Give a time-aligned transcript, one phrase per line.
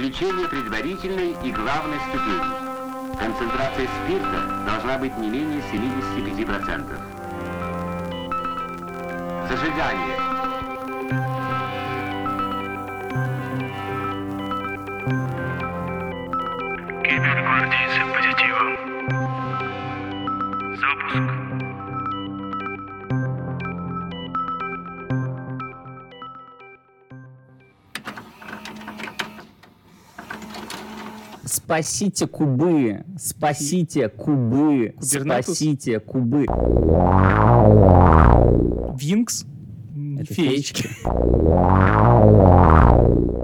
[0.00, 3.18] Исключение предварительной и главной ступени.
[3.18, 6.98] Концентрация спирта должна быть не менее 75%.
[9.46, 10.19] Зажигание.
[31.70, 35.44] Спасите кубы, спасите кубы, Кубернатус?
[35.54, 36.46] спасите кубы.
[38.98, 39.46] Винкс.
[40.18, 40.88] Это Феечки.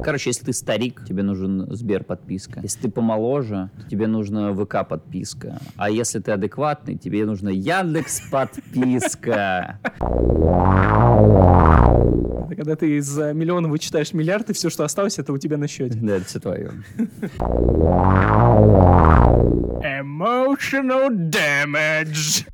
[0.02, 2.58] Короче, если ты старик, тебе нужен Сбер подписка.
[2.64, 5.60] Если ты помоложе, то тебе нужна ВК подписка.
[5.76, 9.78] А если ты адекватный, тебе нужна Яндекс подписка.
[12.46, 15.56] Это когда ты из э, миллиона вычитаешь миллиард, и все, что осталось, это у тебя
[15.56, 15.98] на счете.
[16.00, 16.70] Да, это все твое.
[19.82, 22.46] Emotional damage.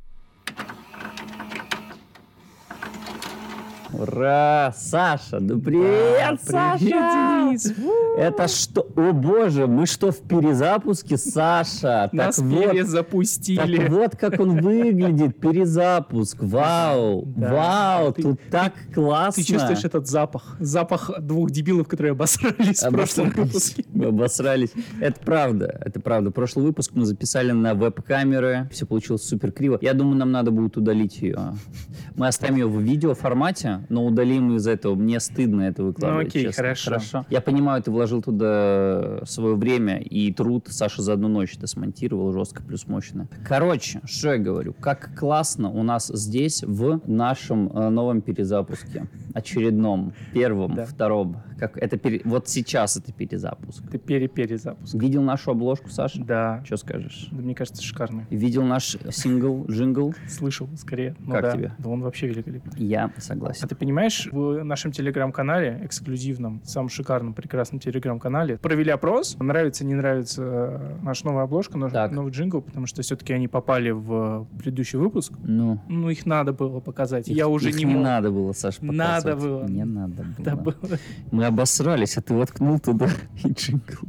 [3.93, 4.73] Ура!
[4.75, 6.79] Саша, ну привет, Саша!
[6.79, 7.73] Привет, Денис.
[8.17, 8.87] Это что?
[8.95, 12.09] О боже, мы что, в перезапуске, Саша?
[12.11, 13.77] Нас так вот, перезапустили.
[13.77, 16.37] так вот как он выглядит, перезапуск.
[16.41, 17.53] Вау, Да.
[17.53, 19.43] вау, Ты- тут так классно.
[19.43, 20.55] Ты чувствуешь этот запах?
[20.59, 23.85] Запах двух дебилов, которые обосрались в прошлом выпуске.
[23.93, 24.71] Мы обосрались.
[24.99, 26.31] Это правда, это правда.
[26.31, 28.67] Прошлый выпуск мы записали на веб-камеры.
[28.71, 29.77] Все получилось супер криво.
[29.81, 31.53] Я думаю, нам надо будет удалить ее.
[32.15, 34.95] Мы оставим ее в видеоформате, но удалим из этого.
[34.95, 36.25] Мне стыдно это выкладывать.
[36.25, 36.75] Ну, окей, честно.
[36.75, 37.25] хорошо.
[37.29, 40.67] Я понимаю, ты вложил туда свое время и труд.
[40.69, 43.27] Саша за одну ночь это смонтировал жестко плюс мощно.
[43.47, 44.73] Короче, что я говорю?
[44.73, 49.07] Как классно у нас здесь в нашем э, новом перезапуске.
[49.33, 50.85] Очередном, первом, Да.
[50.85, 51.37] втором.
[51.59, 53.83] Как это пере- Вот сейчас это перезапуск.
[53.89, 54.93] Ты пере-перезапуск.
[54.95, 56.23] Видел нашу обложку, Саша?
[56.23, 56.61] Да.
[56.65, 57.29] Что скажешь?
[57.31, 58.27] Да, мне кажется, шикарно.
[58.29, 60.13] Видел наш сингл, джингл?
[60.27, 61.15] Слышал, скорее.
[61.19, 61.51] Ну Как да.
[61.53, 61.71] тебе?
[61.77, 62.73] Да он вообще великолепный.
[62.77, 63.67] Я А согласен.
[63.73, 70.41] Ты понимаешь, в нашем телеграм-канале, эксклюзивном, самом шикарном, прекрасном телеграм-канале, провели опрос, нравится, не нравится
[70.43, 72.11] э, наша новая обложка, наш Так.
[72.11, 75.33] новый джингл, потому что все-таки они попали в предыдущий выпуск.
[75.43, 77.27] Ну, Ну, их надо было показать.
[77.27, 78.03] их- Я уже их не не мог.
[78.03, 79.43] надо было, Саш, Надо показывать.
[79.43, 79.67] было.
[79.67, 80.35] Не надо было.
[80.39, 80.75] Да было.
[81.31, 83.07] Мы обосрались, а ты воткнул туда
[83.43, 84.07] и джингл.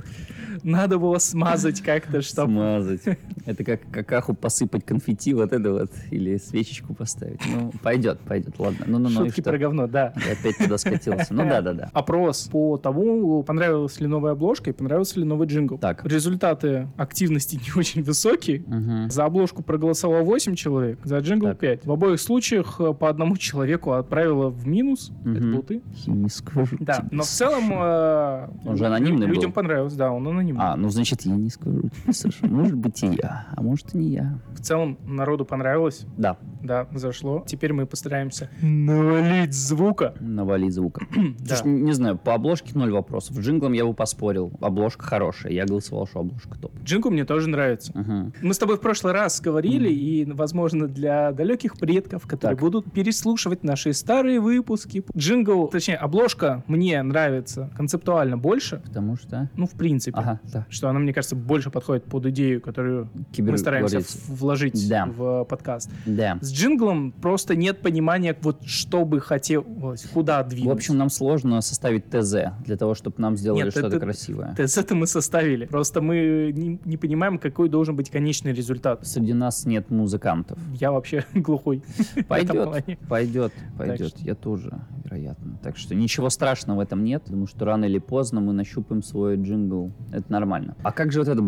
[0.64, 2.52] Надо было смазать как-то, чтобы...
[2.52, 3.02] Смазать.
[3.46, 7.40] Это как какаху посыпать конфетти, вот это вот, или свечечку поставить.
[7.46, 8.84] Ну, пойдет, пойдет, ладно.
[8.88, 10.14] Ну, ну, ну, Шутки про говно, да.
[10.26, 11.26] Я опять туда скатился.
[11.34, 11.90] Ну, да-да-да.
[11.94, 15.76] Опрос по тому, понравилась ли новая обложка и понравился ли новый джингл.
[15.78, 16.04] Так.
[16.06, 18.64] Результаты активности не очень высокие.
[18.66, 19.10] Мгм.
[19.10, 21.58] За обложку проголосовало 8 человек, за джингл Так.
[21.58, 21.86] 5.
[21.86, 25.12] В обоих случаях э, по одному человеку отправило в минус.
[25.20, 25.52] Это Мгм.
[25.52, 25.82] был ты.
[26.06, 29.54] Не скажу Да, но в целом э, Он же анонимный людям был.
[29.56, 30.53] понравилось, да, он анонимный.
[30.58, 32.46] А, ну, значит, я не скажу тебе, Саша.
[32.46, 34.38] Может быть, и я, а может, и не я.
[34.54, 37.44] В целом народу понравилось, Да, да, зашло.
[37.46, 40.14] Теперь мы постараемся навалить звука.
[40.20, 41.06] навали звука.
[41.44, 41.56] Да.
[41.56, 43.38] Слушай, не знаю, по обложке ноль вопросов.
[43.38, 44.52] Джинглом я бы поспорил.
[44.60, 45.52] Обложка хорошая.
[45.52, 46.72] Я голосовал, что обложка топ.
[46.82, 47.92] Джингл мне тоже нравится.
[47.94, 48.32] Мгм.
[48.40, 52.60] Мы с тобой в прошлый раз говорили, и, возможно, для далеких предков, которые Так.
[52.64, 55.04] будут переслушивать наши старые выпуски.
[55.16, 59.50] Джингл, точнее, обложка мне нравится концептуально больше, Потому что...
[59.56, 60.16] ну, в принципе.
[60.18, 60.66] Ага, да.
[60.68, 65.06] Что она, мне кажется, больше подходит под идею, которую мы стараемся вложить Да.
[65.06, 65.90] в подкаст.
[66.06, 66.38] Да.
[66.40, 70.68] С джинглом просто нет понимания, вот что бы хотелось, куда двигаться.
[70.68, 72.34] В общем, нам сложно составить ТЗ
[72.64, 74.54] для того, чтобы нам сделали что-то красивое.
[74.56, 75.66] ТЗ это мы составили.
[75.66, 79.06] Просто мы не, не понимаем, какой должен быть конечный результат.
[79.06, 80.58] Среди нас нет музыкантов.
[80.80, 81.82] Я вообще глухой.
[82.28, 84.14] Пойдет, пойдет, пойдет.
[84.18, 84.72] Я тоже,
[85.14, 85.58] вероятно.
[85.62, 87.24] Так что ничего страшного в этом нет.
[87.24, 89.92] потому что рано или поздно мы нащупаем свой джингл.
[90.12, 90.76] Это нормально.
[90.82, 91.42] А как же вот это...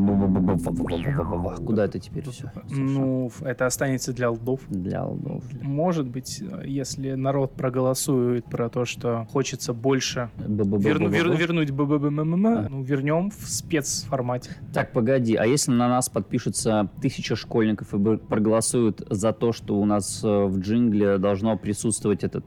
[1.64, 2.50] Куда это теперь все?
[2.70, 4.60] Ну, это останется для лдов.
[4.68, 5.44] Для лдов.
[5.62, 13.48] Может быть, если народ проголосует про то, что хочется больше вернуть БББММ, ну, вернем в
[13.48, 14.50] спецформате.
[14.72, 19.84] Так, погоди, а если на нас подпишутся тысяча школьников и проголосуют за то, что у
[19.84, 22.44] нас в джингле должно присутствовать этот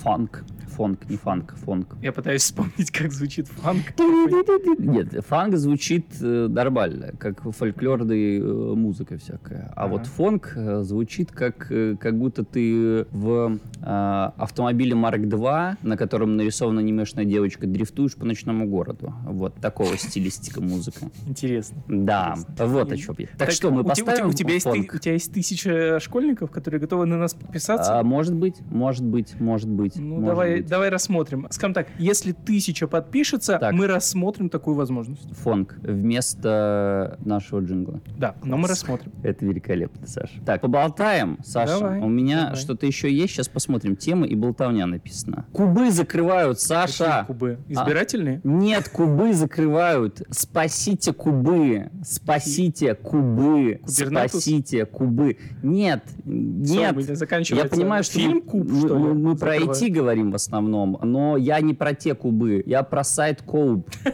[0.00, 0.41] фанк?
[0.42, 1.96] Фо- фанк, фонк, не фанк, фонк.
[2.02, 3.82] Я пытаюсь вспомнить, как звучит фанк.
[4.78, 9.72] Нет, фанк звучит э, нормально, как фольклорная э, музыка всякая.
[9.76, 9.92] А Ага.
[9.92, 11.68] вот фонк э, звучит как,
[12.00, 18.24] как будто ты в э, автомобиле Марк 2, на котором нарисована анимешная девочка, дрифтуешь по
[18.24, 19.14] ночному городу.
[19.24, 21.10] Вот такого стилистика музыка.
[21.26, 21.82] Интересно.
[21.88, 22.66] Да, Интересно.
[22.66, 23.26] вот о чем я.
[23.38, 26.50] Так, что, мы у, те- у поставим у тебя есть, у тебя есть тысяча школьников,
[26.50, 27.98] которые готовы на нас подписаться?
[27.98, 29.96] А, может быть, может быть, может быть.
[29.96, 30.66] ну, может давай, быть.
[30.66, 31.46] давай рассмотрим.
[31.50, 33.72] Скажем так, если тысяча подпишется, Так.
[33.72, 35.28] мы рассмотрим такую возможность.
[35.38, 38.00] Фонг вместо нашего джингла.
[38.18, 39.12] Да, но мы рассмотрим.
[39.22, 40.32] Это великолепно, Саша.
[40.44, 41.78] Так, поболтаем, Саша.
[41.78, 42.56] Давай, У меня давай.
[42.56, 43.34] что-то еще есть.
[43.34, 43.96] Сейчас посмотрим.
[43.96, 45.46] Темы и болтовня написано.
[45.52, 47.04] Кубы закрывают, Саша.
[47.04, 47.58] Какие кубы?
[47.68, 47.72] А.
[47.72, 48.40] Избирательные?
[48.44, 50.22] Нет, кубы закрывают.
[50.30, 51.90] Спасите кубы.
[52.04, 53.80] Спасите кубы.
[53.84, 54.30] Кубернатус?
[54.42, 55.36] Спасите кубы.
[55.62, 56.96] Нет, нет.
[56.96, 59.56] меня Я понимаю, что фильм мы, «Куб», мы- что мы- мы про?
[59.56, 63.88] IT говорим в основном, но я не про те кубы, я про сайт Коуб.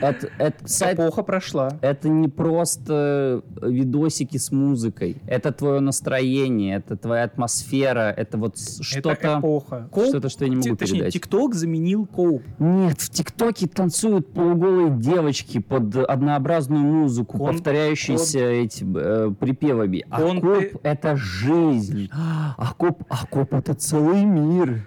[0.00, 1.70] Это, это сайт Эпоха прошла.
[1.80, 5.16] это не просто видосики с музыкой.
[5.26, 9.38] Это твое настроение, это твоя атмосфера, это вот что-то...
[9.38, 9.88] эпоха.
[9.92, 11.12] что-то, что я не могу Точнее, передать.
[11.14, 12.42] ТикТок заменил Коуп.
[12.58, 20.04] Нет, в ТикТоке танцуют полуголые девочки под однообразную музыку, повторяющиеся эти э, припевами.
[20.10, 22.08] А Кон- коп— это жизнь.
[22.56, 22.74] А
[23.08, 24.77] а коп— это целый мир.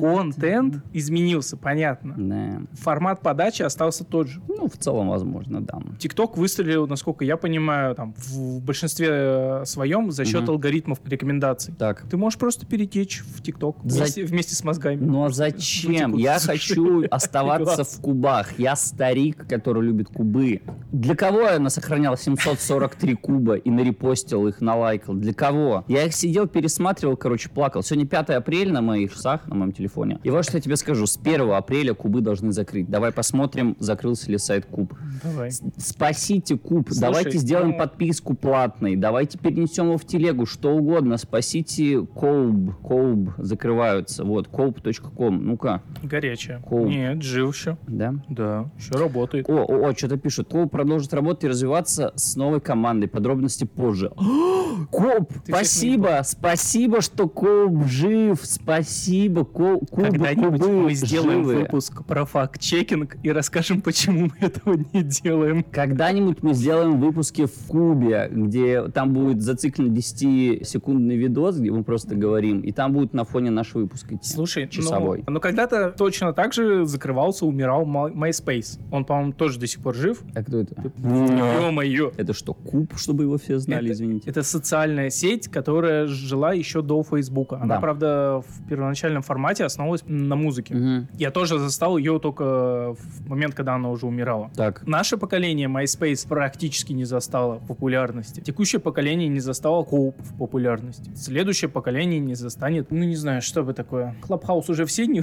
[0.00, 2.14] Контент изменился, понятно.
[2.16, 2.62] Да.
[2.80, 4.40] Формат подачи остался тот же.
[4.48, 5.78] Ну, в целом, возможно, да.
[5.98, 10.50] ТикТок выстрелил, насколько я понимаю, там, в большинстве э, своем за счет Мгм.
[10.52, 11.74] алгоритмов рекомендаций.
[11.78, 12.04] Так.
[12.10, 14.96] Ты можешь просто перетечь в ТикТок За- вместе, вместе с мозгами.
[15.04, 16.14] Но Просто зачем?
[16.16, 18.58] Я хочу оставаться в кубах.
[18.58, 20.62] Я старик, который любит кубы.
[20.92, 25.14] Для кого я насохранял 743 куба и нарепостил их, налайкал?
[25.14, 25.84] Для кого?
[25.88, 27.82] Я их сидел, пересматривал, короче, плакал.
[27.82, 30.18] Сегодня 5 апреля на моих часах, на моем телефоне.
[30.22, 31.06] И вот что я тебе скажу.
[31.06, 32.88] С 1 апреля кубы должны закрыть.
[32.90, 34.94] Давай посмотрим, закрылся ли сайт куб.
[35.22, 35.50] Давай.
[35.50, 36.88] С- Спасите Coub.
[36.88, 38.96] Слушай, Давайте сделаем ну- подписку платной.
[38.96, 41.16] Давайте перенесем его в телегу, что угодно.
[41.16, 42.74] Спасите Coub.
[42.82, 44.24] Coub закрываются.
[44.24, 45.44] Вот, coub.com.
[45.46, 46.60] Ну-ка, Горячая.
[46.60, 46.88] Coub.
[46.88, 47.76] Нет, жив еще.
[47.86, 48.14] да?
[48.28, 49.48] Да, еще работает.
[49.48, 50.48] О, о, о, что-то пишут.
[50.48, 53.06] Coub продолжит работать и развиваться с новой командой.
[53.06, 54.10] Подробности позже.
[54.90, 58.40] Coub, Ты спасибо, спасибо, что Coub жив.
[58.42, 58.74] Спасибо,
[59.08, 61.60] Ко- Кубы, Когда-нибудь Кубы мы сделаем живы.
[61.60, 65.64] выпуск про факт-чекинг и расскажем, почему мы этого не делаем.
[65.70, 72.14] Когда-нибудь мы сделаем выпуски в Кубе, где там будет зациклен 10-секундный видос, где мы просто
[72.14, 74.28] говорим, и там будет на фоне наш выпуск идти.
[74.28, 75.24] Слушай, часовой.
[75.26, 78.78] ну, ну когда-то точно так же закрывался, умирал MySpace.
[78.90, 80.22] Он, по-моему, тоже до сих пор жив.
[80.34, 80.74] А кто это?
[80.98, 82.12] Ё-моё.
[82.16, 84.30] Это что, Куб, чтобы его все знали, Это- извините?
[84.30, 87.56] Это социальная сеть, которая жила еще до Фейсбука.
[87.56, 87.80] Она, Да.
[87.80, 90.74] правда, в первоначальном формате основывалась на музыке.
[90.74, 91.08] Мгм.
[91.18, 94.50] Я тоже застал ее только в момент, когда она уже умирала.
[94.56, 98.40] Так, Наше поколение MySpace практически не застало популярности.
[98.40, 101.10] Текущее поколение не застало Коуп в популярности.
[101.16, 104.14] Следующее поколение не застанет, ну не знаю, что бы такое.
[104.22, 105.22] Клабхаус уже все не,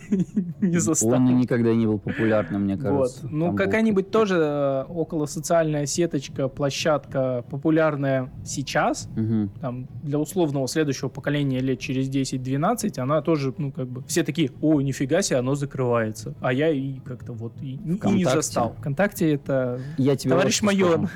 [0.60, 1.12] не застал.
[1.12, 3.22] он никогда не был популярным, мне кажется.
[3.22, 3.30] Вот.
[3.32, 9.50] Ну, какая-нибудь тоже э, около социальная сеточка, площадка популярная сейчас, Мгм.
[9.60, 14.50] там, для условного следующего поколения лет через 10-12, она тоже, ну, как бы, все такие,
[14.60, 16.34] о, нифига себе, оно закрывается.
[16.40, 18.74] А я и как-то вот и, и не застал.
[18.78, 19.80] ВКонтакте это...
[19.98, 21.10] Я тебе Товарищ вот майор,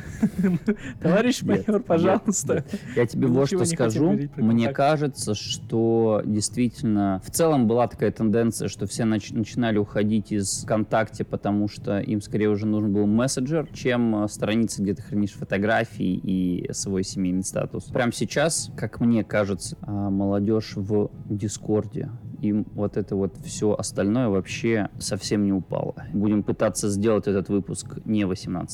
[1.00, 2.64] товарищ майор, пожалуйста.
[2.94, 4.19] Я тебе вот что скажу.
[4.37, 10.62] Мне кажется, что действительно в целом была такая тенденция, что все нач- начинали уходить из
[10.62, 15.32] ВКонтакте, потому что им скорее уже нужен был мессенджер, чем э, страницы, где ты хранишь
[15.32, 17.85] фотографии и свой семейный статус.
[17.85, 22.10] Прямо сейчас, как мне кажется, а, молодежь в Дискорде Форде
[22.40, 25.94] им вот это вот все остальное вообще совсем не упало.
[26.12, 28.68] Будем пытаться сделать этот выпуск не 18+.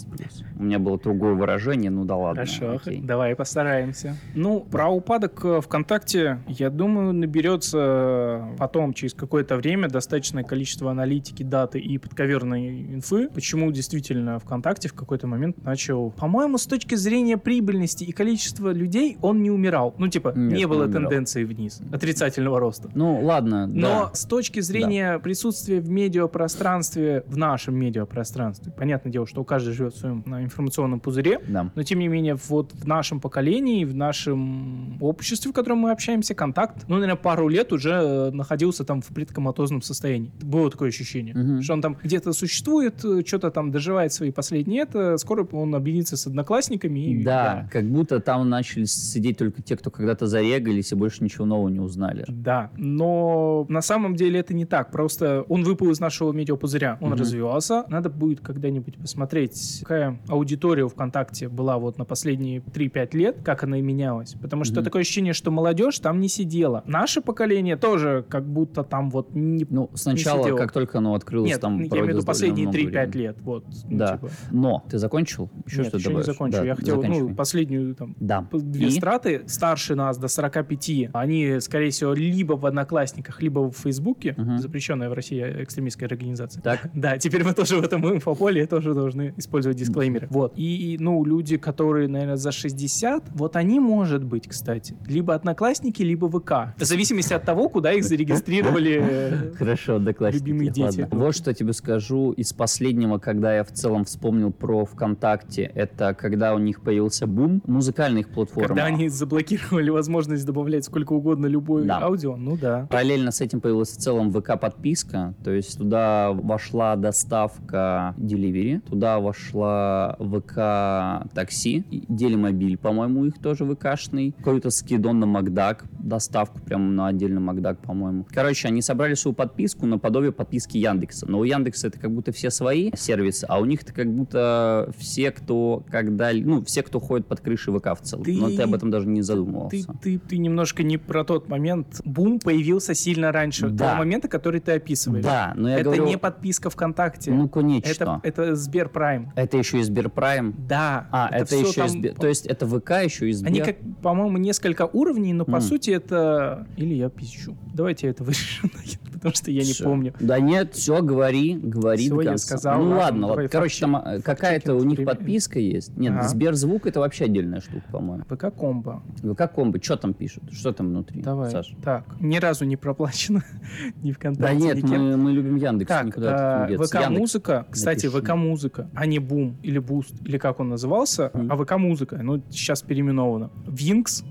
[0.59, 2.44] У меня было другое выражение, ну да ладно.
[2.44, 3.00] Хорошо, окей.
[3.00, 4.16] давай постараемся.
[4.35, 11.42] Ну, про упадок э, ВКонтакте, я думаю, наберется потом, через какое-то время, достаточное количество аналитики,
[11.42, 13.28] даты и подковерной инфы.
[13.28, 16.11] Почему действительно ВКонтакте в какой-то момент начал...
[16.11, 19.94] По-моему, с точки зрения прибыльности и количества людей он не умирал.
[19.99, 21.02] Ну, типа, Нет, не не было умирал.
[21.02, 22.90] тенденции вниз, отрицательного роста.
[22.94, 24.11] Ну, ладно, Но да.
[24.14, 29.99] с точки зрения присутствия в медиапространстве, в нашем медиапространстве, понятное дело, что каждый живет в
[29.99, 31.70] своем информационном пузыре, Да.
[31.75, 36.34] но тем не менее, вот в нашем поколении, в нашем обществе, в котором мы общаемся,
[36.34, 40.30] контакт, ну, наверное, пару лет уже э, находился там в предкоматозном состоянии.
[40.42, 41.62] Было такое ощущение, Мгм.
[41.62, 46.16] что он там где-то существует, э, что-то там доживает свои последние это, скоро он объединится
[46.16, 46.99] с одноклассниками.
[47.20, 51.44] И, Да, как будто там начали сидеть только те, кто когда-то зарегались и больше ничего
[51.46, 52.25] нового не узнали.
[52.28, 54.90] Да, но на самом деле это не так.
[54.90, 57.18] Просто он выпал из нашего медиапузыря, он Мгм.
[57.18, 57.84] развивался.
[57.88, 63.78] Надо будет когда-нибудь посмотреть, какая аудитория ВКонтакте была вот на последние 3-5 лет, как она
[63.78, 64.34] и менялась.
[64.40, 64.84] Потому что Мгм.
[64.84, 66.82] такое ощущение, что молодежь там не сидела.
[66.86, 69.66] Наше поколение тоже как будто там вот не...
[69.68, 70.56] Ну, сначала, сидел.
[70.56, 73.22] как только оно открылось, Нет, там я имею в виду последние много 3-5 времени.
[73.22, 73.36] лет.
[73.42, 74.16] Вот, ну, Да.
[74.16, 74.30] типа.
[74.50, 75.50] Но ты закончил?
[75.66, 76.26] Еще Нет, что еще не добавишь?
[76.26, 76.58] закончил.
[76.60, 78.46] Да, я хотел, ну, последнюю там Да.
[78.52, 78.90] Две И?
[78.90, 84.34] страты старше нас до 45, они, скорее всего, либо в Одноклассниках, Одноклассниках, либо в Фейсбуке,
[84.36, 84.58] Мгм.
[84.58, 86.62] запрещенная в России экстремистская организация.
[86.62, 86.90] Так?
[86.94, 90.26] Да, теперь мы тоже в этом инфополе тоже должны использовать дисклеймеры.
[90.30, 90.52] Вот.
[90.56, 96.28] И, ну, люди, которые, наверное, за 60, вот они, может быть, кстати, либо Одноклассники, либо
[96.28, 96.74] ВК.
[96.78, 99.52] В зависимости от того, куда их зарегистрировали.
[99.58, 100.42] Хорошо, одноклассники.
[100.42, 101.00] Любимые дети.
[101.02, 101.18] Ладно.
[101.18, 106.14] Вот что я тебе скажу из последнего, когда я в целом вспомнил про ВКонтакте, это
[106.14, 108.68] когда у них появился бум музыкальных платформ.
[108.68, 112.00] Когда они заблокировали возможность добавлять сколько угодно любое Да.
[112.02, 112.86] аудио, ну да.
[112.90, 120.16] Параллельно с этим появилась в целом ВК-подписка, то есть туда вошла доставка Delivery, туда вошла
[120.19, 127.78] ВК-такси, Делимобиль, по-моему, их тоже ВКшный, какой-то скидон на Макдак, доставку прямо на отдельный Макдак,
[127.81, 128.26] по-моему.
[128.31, 132.50] Короче, они собрали свою подписку наподобие подписки Яндекса, но у Яндекса это как будто все
[132.50, 137.26] свои сервисы, а у них это как будто все, кто когда, ну, все, кто ходит
[137.26, 138.25] под крышей ВК в целом.
[138.25, 139.93] Ты- Но ты об этом даже не Ты, задумывался.
[140.02, 142.00] ты, ты немножко не про тот момент.
[142.04, 143.87] Бум появился сильно раньше Да.
[143.90, 145.25] того момента, который ты описываешь.
[145.25, 146.06] Да, но я это говорю...
[146.06, 147.30] не подписка ВКонтакте.
[147.30, 148.21] Ну, конечно.
[148.23, 149.33] это, это Сберпрайм.
[149.37, 150.54] Это еще и Сберпрайм.
[150.68, 151.06] Да.
[151.11, 152.14] А, это, всё еще там- и Сбер...
[152.14, 153.49] То есть это ВК еще и Сбер?
[153.50, 155.61] Они, как, по-моему, несколько уровней, но по М.
[155.61, 156.66] сути это...
[156.76, 157.56] Или я пищу.
[157.75, 158.68] Давайте я это вырежу,
[159.12, 160.14] потому что я не помню.
[160.21, 162.47] Да нет, все, говори, говори Всё, до я конца.
[162.47, 165.12] сказал, ну ладно, ладно, короче, там э, какая-то у них время.
[165.14, 165.97] подписка есть.
[165.97, 166.28] Нет, Ага.
[166.28, 168.25] Сберзвук это вообще отдельная штука, по-моему.
[168.28, 169.02] ВК комбо.
[169.23, 170.44] ВК комбо, что там пишут?
[170.52, 171.50] Что там внутри, Давай.
[171.50, 171.75] Саш?
[171.83, 173.42] Так, ни разу не проплачено.
[174.02, 175.02] Ни Да ВКонтакте, нет, никем.
[175.11, 176.87] мы, мы любим Яндекс, Так, никуда от этого не э, деться.
[176.99, 177.20] ВК Яндекс.
[177.20, 178.23] музыка, кстати, напиши.
[178.23, 181.52] ВК музыка, а не Бум или Буст, или как он назывался, Мгм.
[181.52, 183.50] а ВК музыка, ну сейчас переименовано.
[183.66, 184.25] Winx,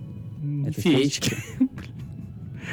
[0.68, 1.36] Это феечки.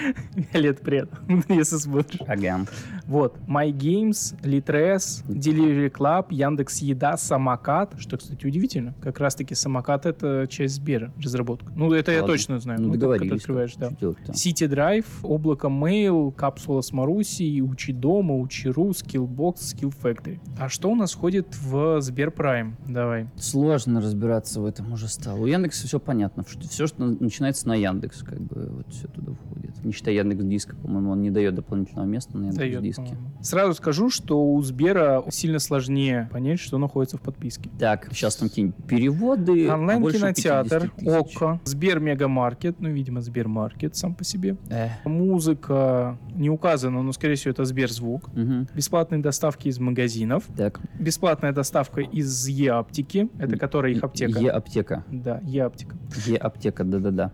[0.52, 1.10] Лет пред,
[1.48, 2.20] если смотришь.
[2.26, 2.66] Ага.
[3.06, 7.94] Вот, My Games, Litres, Delivery Club, Яндекс Еда, Самокат.
[7.98, 8.94] Что, кстати, удивительно.
[9.02, 11.72] Как раз-таки Самокат— это часть Сбера, разработка.
[11.74, 12.34] Ну, это я Ладно.
[12.34, 12.80] точно знаю.
[12.80, 13.40] Ну, когда договорились.
[13.40, 13.88] открываешь, да.
[14.28, 20.38] City Drive, Облако Mail, Капсула с Марусей, Учи дома, Учи.ру, Skillbox, Skill Factory.
[20.58, 22.76] А что у нас входит в Сберпрайм?
[22.86, 23.28] Давай.
[23.36, 25.38] Сложно разбираться в этом уже стало.
[25.40, 26.44] У Яндекса все понятно.
[26.44, 29.74] Все, что на- начинается на Яндекс, как бы, вот все туда входит.
[29.90, 33.02] Не считая Яндекс Диска, по-моему, он не дает дополнительного места на Яндекс Дает, Диске.
[33.02, 33.30] по-моему.
[33.42, 37.68] Сразу скажу, что у Сбера сильно сложнее понять, что находится в подписке.
[37.76, 39.66] Так, сейчас там какие-нибудь переводы.
[39.68, 41.36] а Онлайн-кинотеатр, 50 тысяч.
[41.36, 44.56] ОККО, Сбер Мегамаркет, ну, видимо, Сбермаркет сам по себе.
[44.68, 48.28] Эх, Музыка не указана, но, скорее всего, это Сберзвук.
[48.32, 48.68] мгм.
[48.72, 50.44] Бесплатные доставки из магазинов.
[50.56, 50.78] Так.
[51.00, 54.38] Бесплатная доставка из Е-аптеки, это которая их аптека.
[54.38, 55.04] Е-аптека.
[55.10, 55.96] Да, Е-аптека.
[56.26, 57.32] Е-аптека, да-да-да.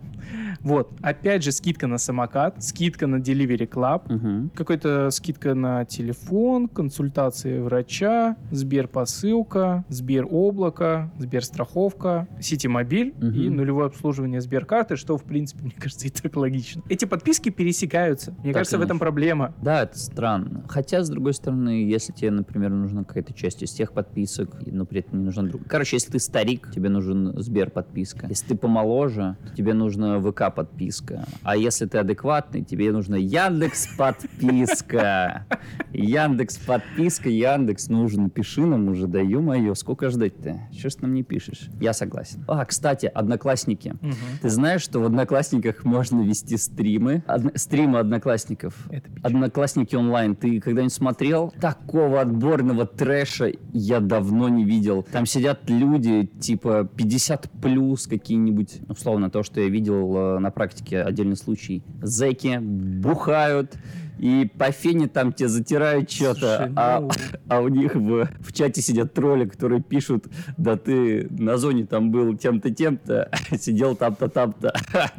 [0.66, 4.50] Вот, опять же, скидка на самокат, скидка на Delivery Club, Мгм.
[4.52, 13.32] какой-то скидка на телефон, консультации врача, Сберпосылка, Сбероблако, Сберстраховка, Ситимобиль Мгм.
[13.32, 16.82] и нулевое обслуживание Сберкарты, что, в принципе, мне кажется, и так логично.
[16.88, 18.32] Эти подписки пересекаются.
[18.42, 19.54] Мне Да, кажется, в этом проблема.
[19.62, 20.64] Да, это странно.
[20.68, 24.98] Хотя, с другой стороны, если тебе, например, нужна какая-то часть из тех подписок, но при
[25.00, 25.62] этом не нужна друг.
[25.68, 28.26] Короче, если ты старик, тебе нужен Сбер подписка.
[28.28, 31.26] Если ты помоложе, то тебе нужна ВК подписка.
[31.42, 35.46] А если ты адекватный, тебе нужна Яндекс подписка.
[35.92, 40.60] Яндекс подписка, Яндекс, ну уже напиши нам уже, да ё-моё, сколько ждать-то?
[40.72, 41.70] Чё ж ты нам не пишешь?
[41.80, 42.44] Я согласен.
[42.48, 43.94] А, кстати, одноклассники.
[44.00, 44.14] Мгм.
[44.42, 47.22] Ты знаешь, что в Одноклассниках можно вести стримы?
[47.26, 48.74] Одно- стримы Одноклассников.
[49.22, 50.34] Одноклассники онлайн.
[50.34, 51.52] Ты когда-нибудь смотрел?
[51.60, 55.06] Такого отборного трэша я давно не видел.
[55.12, 58.80] Там сидят люди, типа 50 плюс какие-нибудь.
[58.88, 61.82] Условно, то, что я видел э, на практике, отдельный случай.
[62.02, 63.76] Зэки бухают,
[64.18, 67.10] и по фене там тебе затирают что-то, а, ну,
[67.48, 70.26] а у них в, в чате сидят тролли, которые пишут,
[70.56, 74.72] да ты на зоне там был тем-то, тем-то, сидел там-то, там-то.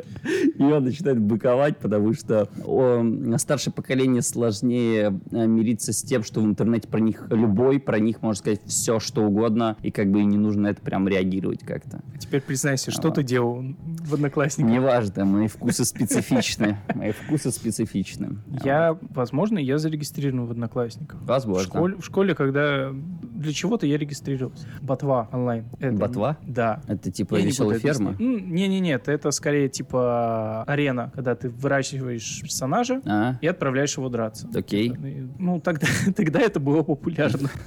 [0.58, 3.04] И он начинает быковать, потому что о,
[3.38, 8.22] старшее поколение сложнее э, мириться с тем, что в интернете про них любой, про них
[8.22, 12.02] можно сказать все, что угодно, и как бы не нужно на это прям реагировать как-то.
[12.20, 13.12] Теперь признайся, что А.
[13.12, 13.64] ты делал
[14.06, 14.72] в Одноклассниках?
[14.72, 16.78] Неважно, мои вкусы специфичны.
[16.96, 18.38] Мои вкусы специфичны.
[18.64, 21.22] Я, возможно, я зарегистрирован в Одноклассниках.
[21.22, 21.64] В Возможно.
[21.66, 24.66] школе, в школе, когда для чего-то я регистрировался.
[24.82, 25.66] Ботва онлайн.
[25.80, 26.38] Это- Ботва?
[26.42, 26.82] Да.
[26.88, 28.16] Это типа веселая ферма?
[28.20, 34.48] М, Не-не-не, это скорее типа арена, когда ты выращиваешь персонажа А, и отправляешь его драться.
[34.56, 34.94] окей.
[35.40, 37.50] Ну, тогда, тогда это было популярно.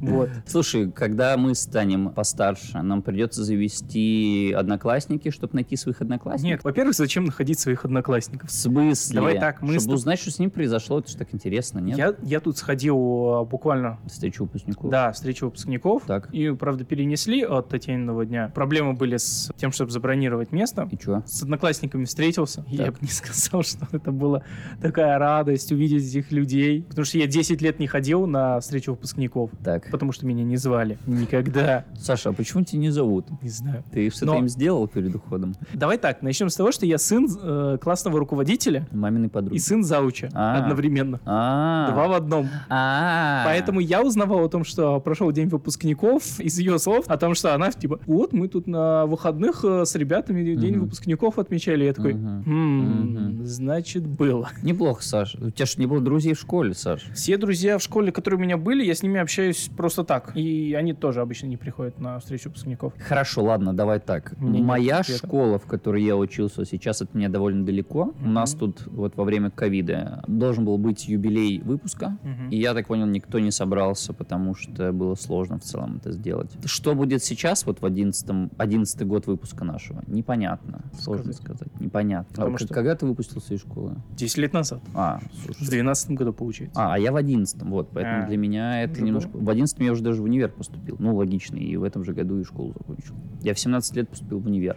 [0.00, 0.28] Вот.
[0.46, 6.44] Слушай, когда мы станем постарше, нам придется завести одноклассники, чтобы найти своих одноклассников?
[6.50, 8.50] Нет, во-первых, зачем находить своих одноклассников?
[8.50, 9.14] В смысле?
[9.14, 11.96] Давай так, мы Чтобы тоб- узнать, что с ним произошло, это же так интересно, нет?
[11.96, 14.90] Я, я тут сходил а, буквально, Встречу выпускников.
[14.90, 16.02] да, встречу выпускников.
[16.06, 16.28] Так.
[16.34, 18.50] И, правда, перенесли от Татьяниного дня.
[18.54, 20.88] Проблемы были с тем, чтобы забронировать место.
[20.90, 21.22] И чё?
[21.26, 22.94] С одноклассниками встретился, я Так.
[22.94, 24.42] бы не сказал, что это была
[24.82, 26.82] такая радость увидеть этих людей.
[26.88, 30.56] Потому что я 10 лет не ходил на встречу выпускников, Так, потому что меня не
[30.56, 30.98] звали.
[31.06, 31.84] Никогда.
[31.98, 33.26] Саша, а почему тебя не зовут?
[33.42, 33.84] Не знаю.
[33.92, 35.54] Ты что-то Но- им сделал перед уходом?
[35.72, 39.56] Давай так, начнем с того, что я сын э, классного руководителя Маминой подруги.
[39.56, 40.58] и сын зауча А.
[40.58, 41.20] одновременно.
[41.24, 42.48] А, Два в одном.
[42.68, 43.42] А.
[43.44, 47.54] Поэтому я узнавал о том, что прошел день выпускников из ее слов, о том, что
[47.54, 51.84] она типа, вот мы тут на выходных э, с ребятами день выпускников отмечали.
[51.84, 52.42] Я такой, Мгм.
[52.46, 53.44] «М, Мгм.
[53.46, 54.48] значит было.
[54.62, 55.38] Неплохо, Саша.
[55.44, 57.02] У тебя же не было друзей в школе, Саш.
[57.14, 60.32] Все друзья в школе, которые у меня были, я с ними общаюсь просто так.
[60.36, 62.92] И они тоже обычно не приходят на встречу выпускников.
[62.98, 64.34] Хорошо, ладно, давай так.
[64.40, 65.26] У меня нет Моя ответа.
[65.26, 68.14] школа, в которой я учился, сейчас от меня довольно далеко.
[68.20, 68.32] У Мгм.
[68.32, 72.16] нас тут вот во время ковида должен был быть юбилей выпуска.
[72.22, 72.50] Мгм.
[72.50, 76.50] И я так понял, никто не собрался, потому что было сложно в целом это сделать.
[76.64, 80.82] Что будет сейчас, вот в 11 11 год выпуска нашего, непонятно.
[80.98, 81.68] Сложно Сказать.
[81.90, 82.28] Непонятно.
[82.36, 83.96] Потому А что- Когда ты выпустился из школы?
[84.16, 84.80] 10 лет назад.
[84.94, 85.68] А, В слушай.
[85.70, 86.80] 12 году, получается.
[86.80, 89.30] А, а я в одиннадцатом, вот, поэтому А, для меня это уже немножко...
[89.30, 89.42] было?
[89.42, 92.38] В одиннадцатом я уже даже в универ поступил, ну, логично, и в этом же году
[92.38, 93.14] и школу закончил.
[93.42, 94.76] Я в 17 лет поступил в универ.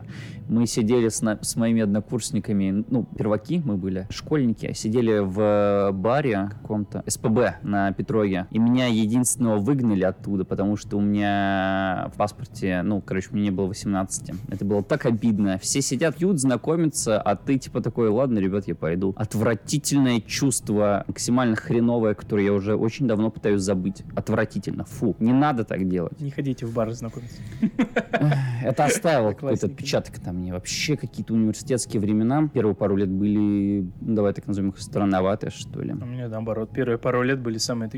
[0.49, 6.49] Мы сидели с, на- с моими однокурсниками, ну, перваки мы были, школьники, сидели в баре
[6.61, 12.81] каком-то, СПБ на Петроге, и меня единственного выгнали оттуда, потому что у меня в паспорте,
[12.83, 14.31] ну, короче, мне не было 18.
[14.49, 15.59] Это было так обидно.
[15.59, 16.39] Все сидят, пьют,
[16.93, 19.13] знакомятся, а ты типа такой, ладно, ребят, я пойду.
[19.17, 24.03] Отвратительное чувство, максимально хреновое, которое я уже очень давно пытаюсь забыть.
[24.15, 24.85] Отвратительно.
[24.85, 26.19] Фу, не надо так делать.
[26.19, 27.41] Не ходите в бары знакомиться.
[28.63, 30.53] Это оставило какой-то отпечаток там мне.
[30.53, 32.49] Вообще какие-то университетские времена.
[32.53, 35.93] Первые пару лет были, ну, давай так назовем их, странноватые, что ли.
[35.93, 37.89] У меня наоборот, первые пару лет были самые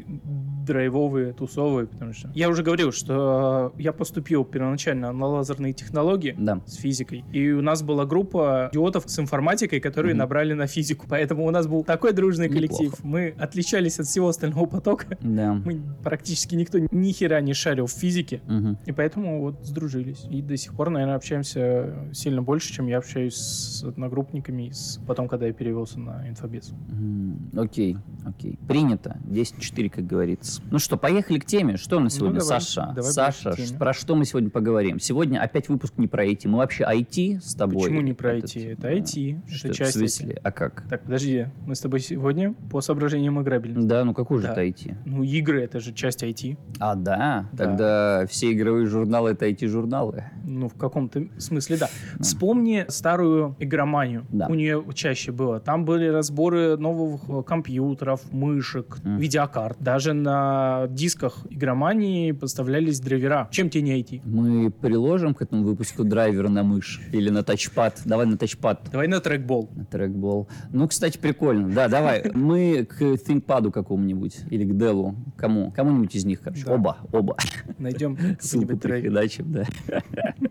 [0.65, 2.29] драйвовые, тусовые, потому что...
[2.33, 6.61] Я уже говорил, что я поступил первоначально на лазерные технологии Да.
[6.65, 10.19] с физикой, и у нас была группа идиотов с информатикой, которые Мгм.
[10.19, 12.91] набрали на физику, поэтому у нас был такой дружный коллектив.
[12.91, 13.01] Неплохо.
[13.07, 15.17] Мы отличались от всего остального потока.
[15.21, 15.53] Да.
[15.53, 18.77] Мы практически никто ни хера не шарил в физике, Мгм.
[18.85, 20.25] и поэтому вот сдружились.
[20.29, 24.99] И до сих пор, наверное, общаемся сильно больше, чем я общаюсь с одногруппниками, с...
[25.07, 26.71] потом, когда я перевелся на инфобес.
[26.89, 28.57] М, Окей, окей.
[28.67, 29.17] Принято.
[29.25, 30.61] 10-4, как говорится.
[30.71, 31.77] Ну что, поехали к теме.
[31.77, 32.93] Что у нас Ну, сегодня, давай, Саша?
[32.95, 34.99] давай Саша, про что мы сегодня поговорим?
[34.99, 36.47] Сегодня опять выпуск не про IT.
[36.47, 37.83] Мы вообще IT с тобой.
[37.83, 38.74] Почему не про IT?
[38.77, 40.39] Это IT, Что, это в часть смысле?
[40.43, 40.83] А как?
[40.89, 43.87] Так, подожди, мы с тобой сегодня по соображениям играбельности.
[43.87, 44.51] Да, ну какой же Да.
[44.53, 44.95] это IT?
[45.05, 46.57] Ну, игры это же часть IT.
[46.79, 47.47] А, да?
[47.53, 47.65] Да.
[47.65, 50.25] Тогда все игровые журналы это IT-журналы.
[50.43, 51.89] Ну, в каком-то смысле, да.
[52.19, 54.25] Вспомни старую игроманию.
[54.31, 54.47] Да.
[54.47, 55.59] У нее чаще было.
[55.59, 59.17] Там были разборы новых э, компьютеров, мышек, Мгм.
[59.17, 59.77] видеокарт.
[59.79, 63.47] Даже на дисках игромании поставлялись драйвера.
[63.51, 64.21] Чем тебе не IT?
[64.25, 68.01] Мы приложим к этому выпуску драйвер на мышь или на тачпад.
[68.05, 68.64] Давай на тачпад.
[68.91, 69.69] Давай на трекбол.
[69.75, 70.47] На трекбол.
[70.71, 71.69] Ну, кстати, прикольно.
[71.69, 72.29] Да, давай.
[72.33, 75.15] Мы к ThinkPad какому-нибудь или к Dell.
[75.37, 75.71] Кому?
[75.71, 76.65] Кому-нибудь из них, короче.
[76.65, 76.73] Да.
[76.73, 77.37] Оба, оба.
[77.77, 79.65] Найдем Ссылку прихреначим, да.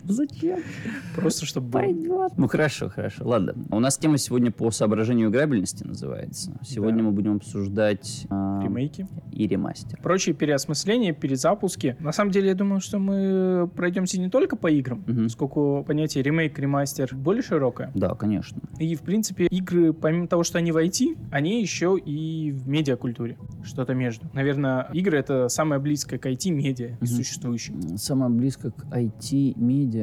[0.07, 0.61] Зачем?
[1.15, 1.81] Просто чтобы было.
[1.83, 2.33] Пойдет.
[2.37, 3.27] Ну, хорошо, хорошо.
[3.27, 3.55] Ладно.
[3.71, 6.53] У нас тема сегодня по соображению играбельности называется.
[6.63, 7.05] Сегодня Да.
[7.05, 9.07] мы будем обсуждать а, ремейки.
[9.33, 9.99] и ремастер.
[10.03, 11.97] Прочие переосмысления, перезапуски.
[12.01, 15.25] На самом деле, я думаю, что мы пройдемся не только по играм, Мгм.
[15.25, 17.91] поскольку понятие ремейк, ремастер более широкое.
[17.95, 18.61] Да, конечно.
[18.79, 23.37] И, в принципе, игры, помимо того, что они в IT, они еще и в медиакультуре.
[23.65, 24.29] Что-то между.
[24.35, 27.23] Наверное, игры— это самое близкое к IT-медиа из Мгм.
[27.23, 27.75] существующих.
[27.97, 29.94] Самое близко к IT-медиа.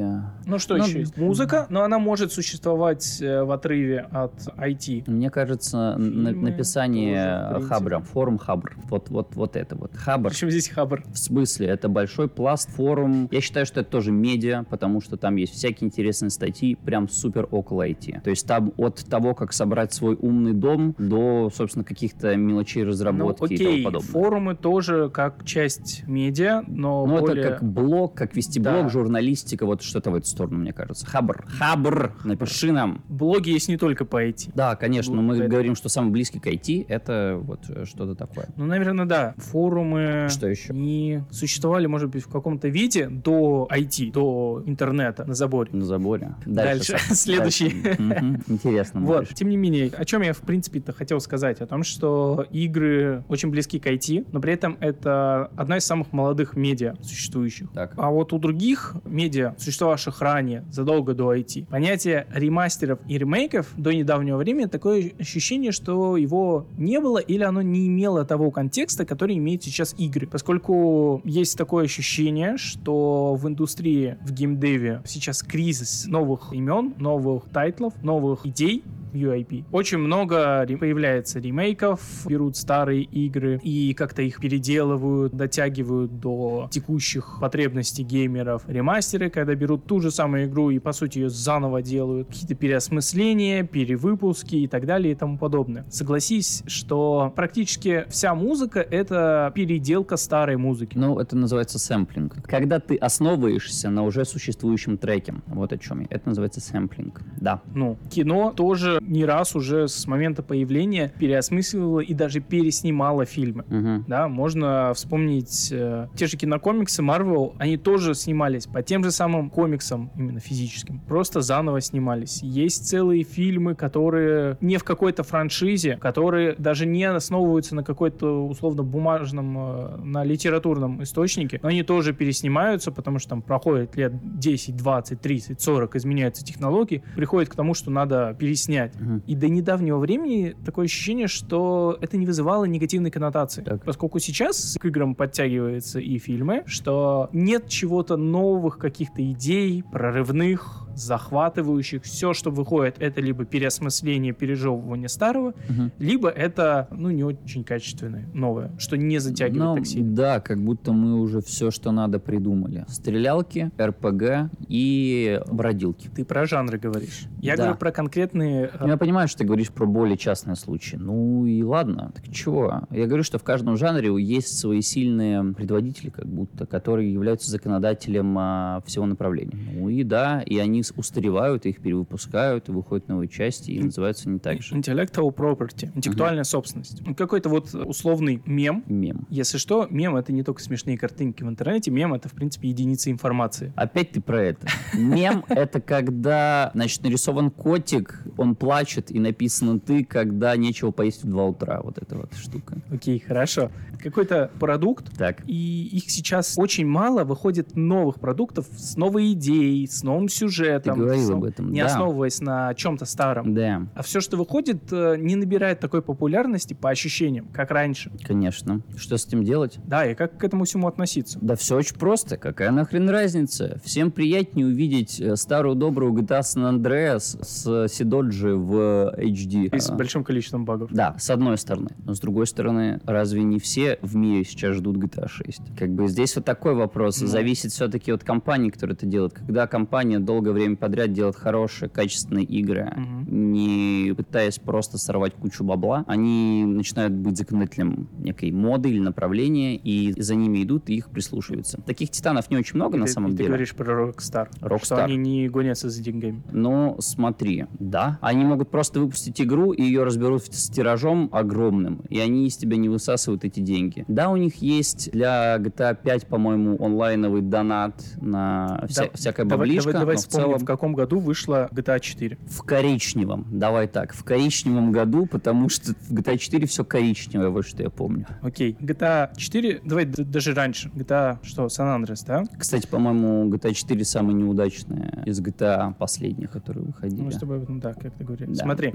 [0.46, 1.16] Ну, что Ну, еще есть?
[1.16, 5.04] Музыка, но она может существовать э, в отрыве от IT.
[5.10, 7.60] Мне кажется, на- написание.
[7.68, 9.94] Хабра, форум Хабр, вот, вот, вот это вот.
[9.94, 11.02] Хабр, Причем здесь хабр.
[11.12, 13.28] в смысле, это большой пласт форум.
[13.30, 17.46] Я считаю, что это тоже медиа, потому что там есть всякие интересные статьи, прям супер
[17.50, 18.20] около IT.
[18.22, 22.88] То есть там от того, как собрать свой умный дом, до, собственно, каких-то мелочей Ну,
[22.88, 24.08] разработки и тому окей, подобное.
[24.10, 27.44] форумы тоже как часть медиа, но Ну, более...
[27.44, 28.88] это как блог, как вестиблог, Да.
[28.88, 31.06] журналистика, вот что-то в эту сторону, мне кажется.
[31.06, 33.02] Хабр, Хабр, напиши нам.
[33.08, 34.52] Блоги есть не только по IT.
[34.54, 35.48] Да, конечно, но мы это.
[35.48, 38.48] говорим, что самый близкий к IT это вот э, что-то такое.
[38.56, 39.34] Ну, наверное, да.
[39.38, 40.72] Форумы Что еще?
[40.72, 45.70] не существовали, может быть, в каком-то виде до IT, до интернета на заборе.
[45.72, 46.34] На заборе.
[46.46, 46.96] Дальше.
[47.10, 47.82] Следующий.
[47.82, 48.02] Дальше.
[48.02, 48.42] Мгм.
[48.48, 49.00] Интересно.
[49.00, 51.60] Вот, тем не менее, о чем я, в принципе-то, хотел сказать?
[51.60, 56.12] О том, что игры очень близки к IT, но при этом это одна из самых
[56.12, 57.70] молодых медиа существующих.
[57.72, 57.94] Так.
[57.96, 61.66] А вот у других медиа, существовавших ранее, задолго до IT.
[61.66, 67.62] Понятие ремастеров и ремейков до недавнего времени такое ощущение, что его не было или оно
[67.62, 70.26] не имело того контекста, который имеет сейчас игры.
[70.26, 77.94] Поскольку есть такое ощущение, что в индустрии, в геймдеве сейчас кризис новых имен, новых тайтлов,
[78.02, 79.64] новых идей, UIP.
[79.70, 88.02] Очень много появляется ремейков, берут старые игры и как-то их переделывают, дотягивают до текущих потребностей
[88.02, 88.62] геймеров.
[88.66, 92.28] Ремастеры, когда берут ту же самую игру и, по сути, ее заново делают.
[92.28, 95.84] Какие-то переосмысления, перевыпуски и так далее и тому подобное.
[95.90, 100.96] Согласись, что практически вся музыка— это переделка старой музыки.
[100.96, 102.42] Ну, это называется сэмплинг.
[102.48, 105.34] Когда ты основываешься на уже существующем треке.
[105.46, 106.06] Вот о чем я.
[106.10, 107.20] Это называется сэмплинг.
[107.40, 107.60] Да.
[107.74, 113.64] Ну, кино тоже не раз уже с момента появления переосмысливала и даже переснимала фильмы.
[113.64, 114.04] Угу.
[114.08, 119.50] Да, можно вспомнить э, те же кинокомиксы Marvel, они тоже снимались по тем же самым
[119.50, 122.42] комиксам, именно физическим, просто заново снимались.
[122.42, 128.82] Есть целые фильмы, которые не в какой-то франшизе, которые даже не основываются на какой-то условно
[128.82, 134.76] бумажном, э, на литературном источнике, но они тоже переснимаются, потому что там проходит лет 10,
[134.76, 138.91] 20, 30, 40, изменяются технологии, приходит к тому, что надо переснять.
[138.98, 139.22] Мгм.
[139.26, 143.62] И до недавнего времени такое ощущение, что это не вызывало негативной коннотации.
[143.62, 143.84] Так.
[143.84, 152.02] Поскольку сейчас к играм подтягиваются и фильмы, что нет чего-то новых, каких-то идей, прорывных, захватывающих.
[152.04, 155.92] Все, что выходит, это либо переосмысление, пережевывание старого, Мгм.
[155.98, 160.14] либо это, ну, не очень качественное, новое, что не затягивает Ну, так сильно.
[160.14, 162.84] Да, как будто мы уже все, что надо, придумали.
[162.88, 166.08] Стрелялки, РПГ и бродилки.
[166.14, 167.26] Ты про жанры говоришь.
[167.40, 167.62] Я Да.
[167.64, 168.70] говорю про конкретные...
[168.78, 170.96] э, Я понимаю, что ты говоришь про более частные случаи.
[170.96, 172.82] Ну и ладно, так чего?
[172.90, 178.36] Я говорю, что в каждом жанре есть свои сильные предводители, как будто, которые являются законодателем
[178.38, 179.56] а, всего направления.
[179.74, 184.28] Ну и да, и они с- устаревают, их перевыпускают, и выходят новые части, и называются
[184.28, 184.74] не так же.
[184.74, 187.00] Intellectual property, интеллектуальная собственность.
[187.04, 188.84] Ну, Какой-то вот условный мем.
[188.86, 189.26] Мем.
[189.30, 193.10] Если что, мем это не только смешные картинки в интернете, мем это, в принципе, единица
[193.10, 193.72] информации.
[193.76, 194.66] Опять ты про это.
[194.94, 201.28] Мем— это когда, значит, нарисован котик, он плачет, и написано «ты», когда нечего поесть в
[201.28, 201.80] 2 утра.
[201.82, 202.80] Вот эта вот штука.
[202.90, 203.70] Окей, хорошо.
[204.02, 205.42] Какой-то продукт, Так.
[205.46, 210.71] и их сейчас очень мало выходит новых продуктов с новой идеей, с новым сюжетом.
[210.80, 211.86] Ты говорил с- об этом, Не да.
[211.86, 213.54] основываясь на чем-то старом.
[213.54, 218.10] Да, А все, что выходит, э, не набирает такой популярности по ощущениям, как раньше.
[218.26, 218.82] конечно.
[218.96, 219.78] Что с этим делать?
[219.84, 221.38] Да, и как к этому всему относиться?
[221.42, 222.36] Да все очень просто.
[222.36, 223.80] Какая нахрен разница?
[223.84, 229.74] Всем приятнее увидеть э, старую добрую GTA San Andreas с Сидоджи в HD.
[229.74, 230.90] И с А, большим количеством багов.
[230.92, 231.90] Да, с одной стороны.
[232.04, 235.60] Но с другой стороны, разве не все в мире сейчас ждут GTA 6?
[235.78, 237.20] Как бы здесь вот такой вопрос.
[237.20, 237.26] Ну.
[237.26, 239.34] Зависит все-таки от компании, которая это делает.
[239.34, 243.52] Когда компания долгое время подряд делает хорошие, качественные игры, Мгм.
[243.52, 250.12] не пытаясь просто сорвать кучу бабла, они начинают быть законодателем некой моды или направления, и
[250.20, 251.80] за ними идут и их прислушиваются.
[251.82, 253.48] Таких титанов не очень много на Ты- самом и ты деле.
[253.48, 254.48] говоришь про Rockstar.
[254.56, 255.04] Что Rockstar.
[255.04, 256.42] они не гонятся за деньгами.
[256.52, 258.18] Ну, смотри, да.
[258.20, 262.76] Они могут просто выпустить игру, и ее разберут с тиражом огромным, и они из тебя
[262.76, 264.04] не высасывают эти деньги.
[264.08, 269.68] Да, у них есть для GTA 5, по-моему, онлайновый донат на вся- Да- всякая Давай,
[269.76, 272.38] давай, давай но в вспомним, целом в каком году вышла GTA 4.
[272.46, 273.46] в коричневом.
[273.50, 277.90] Давай так, в коричневом году, потому что в GTA 4 все коричневое, вот что я
[277.90, 278.26] помню.
[278.42, 280.90] Окей, GTA 4, давай даже раньше.
[280.94, 282.44] GTA, что, San Andreas, да?
[282.58, 287.22] Кстати, по-моему, GTA 4 самая неудачная из GTA последних, которые выходили.
[287.22, 288.52] Мы с тобой об этом, да, как ты говорили.
[288.52, 288.94] Да, Смотри.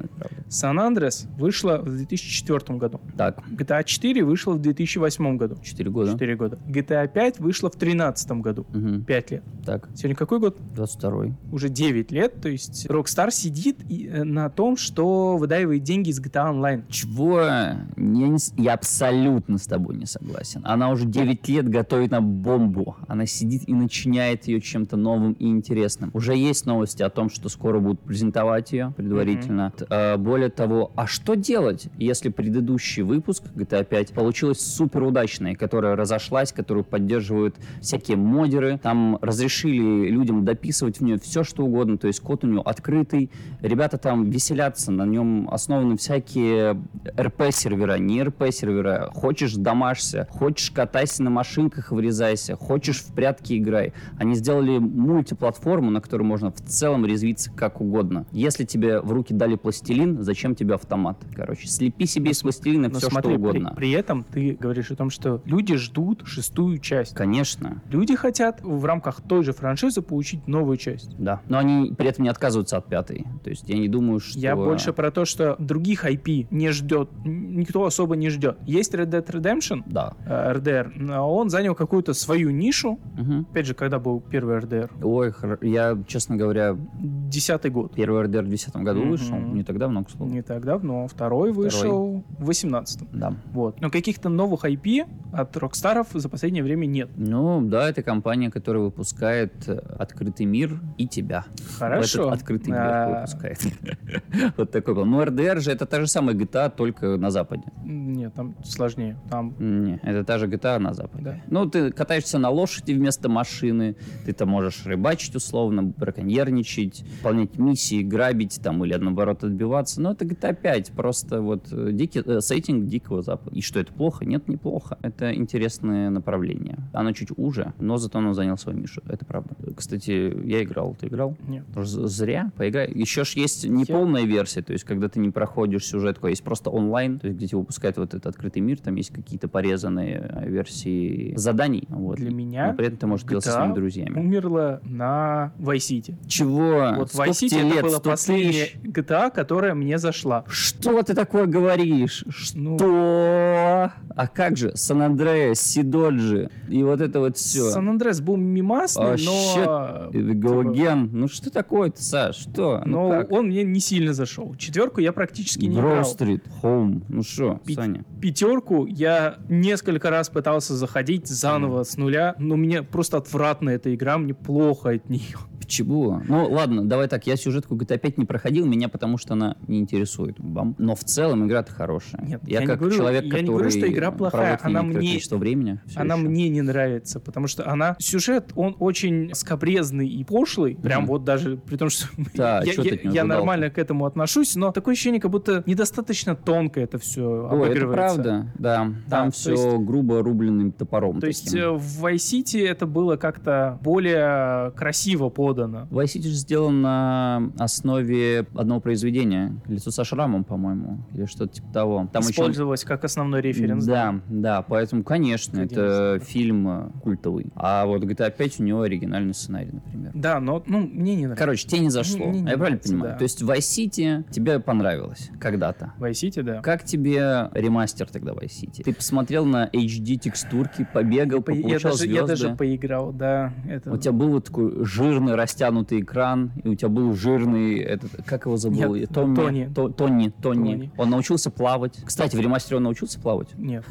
[0.49, 2.99] San Andreas вышла в 2004 году.
[3.17, 5.57] Так, GTA 4 вышла в 2008 году.
[5.61, 6.11] 4 года.
[6.11, 6.57] 4 года.
[6.67, 8.65] GTA 5 вышла в 2013 году.
[9.05, 9.43] 5 лет.
[9.67, 10.56] Так, Сегодня какой год?
[10.75, 12.39] 22 Уже 9 лет.
[12.39, 16.84] То есть Rockstar сидит и, э, на том, что выдаивает деньги из GTA Online.
[16.88, 17.41] Чего?
[17.41, 20.62] Я, не я абсолютно с тобой не согласен.
[20.63, 22.95] Она уже 9 лет готовит на бомбу.
[23.10, 26.12] Она сидит и начиняет ее чем-то новым и интересным.
[26.13, 29.73] Уже есть новости о том, что скоро будут презентовать ее предварительно.
[29.89, 35.97] Э, Более того, а что делать, если предыдущий выпуск GTA 5 получилась супер удачной, которая
[35.97, 41.97] разошлась, которую поддерживают всякие модеры, там разрешили людям дописывать в нее все, что угодно.
[41.97, 46.81] То есть код у него открытый, ребята там веселятся, на нем основаны всякие
[47.19, 49.09] РП-сервера, не РП-сервера.
[49.13, 53.93] Хочешь домашься, хочешь катайся на машинках, врезайся, хочешь в прятки играй.
[54.17, 58.25] Они сделали мультиплатформу, на которой можно в целом резвиться как угодно.
[58.31, 61.17] Если тебе в руки дали пластилин, зачем тебе автомат?
[61.35, 63.73] Короче, слепи себе из пластилина Но все смотри, что угодно.
[63.75, 67.13] При, при этом ты говоришь о том, что люди ждут шестую часть.
[67.13, 71.15] Конечно, Люди хотят в рамках той же франшизы получить новую часть.
[71.17, 71.41] да.
[71.49, 73.25] Но они при этом не отказываются от пятой.
[73.43, 74.39] То есть я не думаю, что...
[74.39, 78.57] Я больше про то, что других IP не ждет, никто особо не ждет.
[78.65, 80.13] Есть Red Dead Redemption, Да.
[80.25, 82.99] э, RDR, но он занял какую-то свою нишу.
[83.17, 83.47] Мгм.
[83.51, 84.89] Опять же, когда был первый RDR?
[85.03, 87.93] Ой, я, честно говоря, Десятый год.
[87.93, 89.10] первый RDR в 2010 году Мгм.
[89.12, 90.31] вышел, не так давно, к слову.
[90.31, 91.07] Не так давно.
[91.07, 93.33] Второй вышел в 18 Да.
[93.53, 93.81] Вот.
[93.81, 97.10] Но каких-то новых IP от Рокстаров за последнее время нет.
[97.15, 101.45] Ну, да, это компания, которая выпускает э, открытый мир и тебя.
[101.78, 102.28] Хорошо.
[102.28, 103.60] Этот открытый мир А, выпускает.
[104.58, 105.06] Вот такой был.
[105.06, 107.63] Ну, RDR же это та же самая GTA, только на Западе.
[107.84, 109.17] Нет, там сложнее.
[109.30, 111.23] Там Не, это та же GTA на Западе.
[111.23, 111.41] Да.
[111.47, 113.95] Ну, ты катаешься на лошади вместо машины,
[114.26, 120.02] ты там можешь рыбачить условно, браконьерничать, выполнять миссии, грабить там или наоборот отбиваться.
[120.02, 123.56] Но это GTA 5, просто вот э, дикий, э, сеттинг Дикого Запада.
[123.56, 124.26] И что, это плохо?
[124.26, 124.97] Нет, неплохо.
[125.02, 126.78] Это интересное направление.
[126.93, 129.02] Оно чуть уже, но зато оно занял свою нишу.
[129.17, 129.56] Это правда.
[129.75, 130.95] Кстати, я играл.
[130.99, 131.36] Ты играл?
[131.47, 131.65] нет.
[131.75, 132.91] З- Зря, поиграй.
[132.93, 136.69] Еще ж есть неполная версия, то есть когда ты не проходишь сюжетку, а есть просто
[136.69, 140.49] онлайн, то есть где тебе выпускают вот этот открытый мир, там есть какие-то порезанные э,
[140.49, 141.86] версии заданий.
[141.89, 142.17] Вот.
[142.17, 144.19] Для меня Но при этом ты можешь делать со своими друзьями.
[144.19, 146.15] умерла на Vice City.
[146.27, 146.93] Чего?
[146.97, 148.67] Вот Сколько Vice City это 100 последняя?
[148.84, 150.43] GTA, которая мне зашла.
[150.47, 152.23] Что ты такое говоришь?
[152.53, 153.91] Ну, Что?
[154.15, 154.75] А как же?
[154.75, 157.69] Сан-Андреас, Сидоджи и вот это вот все.
[157.71, 160.11] Сан-Андрес был мимасный, А, но...
[160.11, 161.09] типа, Галоген.
[161.13, 162.35] Ну что такое-то, Саш?
[162.37, 162.81] Что?
[162.85, 163.31] Ну но как?
[163.31, 164.55] он мне не сильно зашел.
[164.55, 165.91] Четверку я практически не играл.
[165.91, 167.03] Гроу-стрит, Хоум.
[167.09, 168.03] Ну что, Пи- Саня?
[168.21, 174.17] Пятерку я несколько раз пытался заходить заново с нуля, но мне просто отвратна эта игра,
[174.17, 175.38] мне плохо от нее.
[175.60, 176.21] Почему?
[176.25, 179.80] Ну, ладно, давай так, я сюжетку GTA 5 не проходил, меня потому что она не
[179.80, 180.39] интересует.
[180.39, 180.75] Бам.
[180.77, 182.21] Но в целом игра-то хорошая.
[182.25, 184.82] Нет, я, я не как говорю- человек, я который не говорю, что игра плохая, она
[184.82, 185.82] мне- времени.
[185.95, 186.25] Она ещё.
[186.30, 187.97] мне не нравится, потому что она...
[187.99, 191.08] Сюжет, он очень скобрезный и пошлый, прям Мгм.
[191.10, 194.93] вот даже при том, что Да, я, я- я нормально к этому отношусь, но такое
[194.93, 198.06] ощущение, как будто недостаточно тонко это все Ой, это обыгрывается.
[198.15, 198.85] Правда, да.
[198.85, 201.19] Да, Там то все есть- грубо рубленным топором.
[201.19, 201.59] То есть таким.
[201.59, 205.87] э, в Vice City это было как-то более красиво подано.
[205.91, 209.55] Vice City же сделан на основе одного произведения.
[209.67, 212.09] Лицо со шрамом, по-моему, или что-то типа того.
[212.11, 213.85] Там еще Использовалось как основной референс.
[213.85, 217.47] Да, да, поэтому, конечно, Один это фильм культовый.
[217.55, 220.11] А вот GTA 5 у него оригинальный сценарий, например.
[220.13, 221.43] Да, но ну, мне не нравится.
[221.43, 222.25] Короче, тебе не зашло.
[222.27, 223.11] Мне не А я правильно нравится, понимаю?
[223.13, 223.17] да.
[223.17, 223.57] То есть Vice
[223.89, 225.93] City тебе понравилось когда-то.
[225.99, 226.61] Vice City, да.
[226.61, 228.83] Как тебе ремастер тогда Vice City?
[228.83, 232.15] Ты посмотрел на HD текстурки, побегал, По- я, получал даже, звезды.
[232.15, 233.53] я даже поиграл, да.
[233.67, 233.91] Это...
[233.91, 238.45] У тебя был вот такой жирный растянутый экран, и у тебя был жирный этот, как
[238.45, 238.95] его забыл?
[238.95, 239.71] Нет, Томми, Тони.
[239.73, 240.71] То- Тони, Тони.
[240.73, 240.91] Тони.
[240.97, 241.97] Он научился плавать.
[242.05, 243.49] Кстати, в ремастере он научился плавать?
[243.57, 243.83] Нет,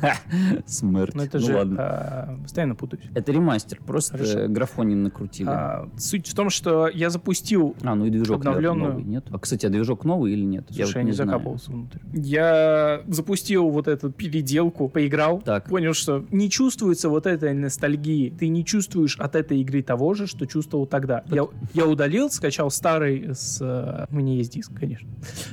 [0.66, 1.14] Смерть.
[1.14, 1.56] ну это ну же...
[1.56, 1.76] ладно.
[1.78, 3.04] а, постоянно путаюсь.
[3.14, 4.38] Это ремастер, просто Хорошо.
[4.40, 5.48] э, графонин накрутили.
[5.48, 9.26] А, А, суть в том, что я запустил ну и движок наверное, обновленную- новый, нет?
[9.30, 10.66] А, кстати, а движок новый или нет?
[10.68, 11.30] Слушай, я, вот не, знаю.
[11.30, 11.98] закапывался внутрь.
[12.12, 15.68] Я запустил вот эту переделку, поиграл, Так.
[15.68, 18.30] понял, что не чувствуется вот этой ностальгии.
[18.38, 21.22] Ты не чувствуешь от этой игры того же, что чувствовал тогда.
[21.30, 23.58] Я, я удалил, скачал старый с...
[23.60, 25.08] э, У меня есть диск, конечно.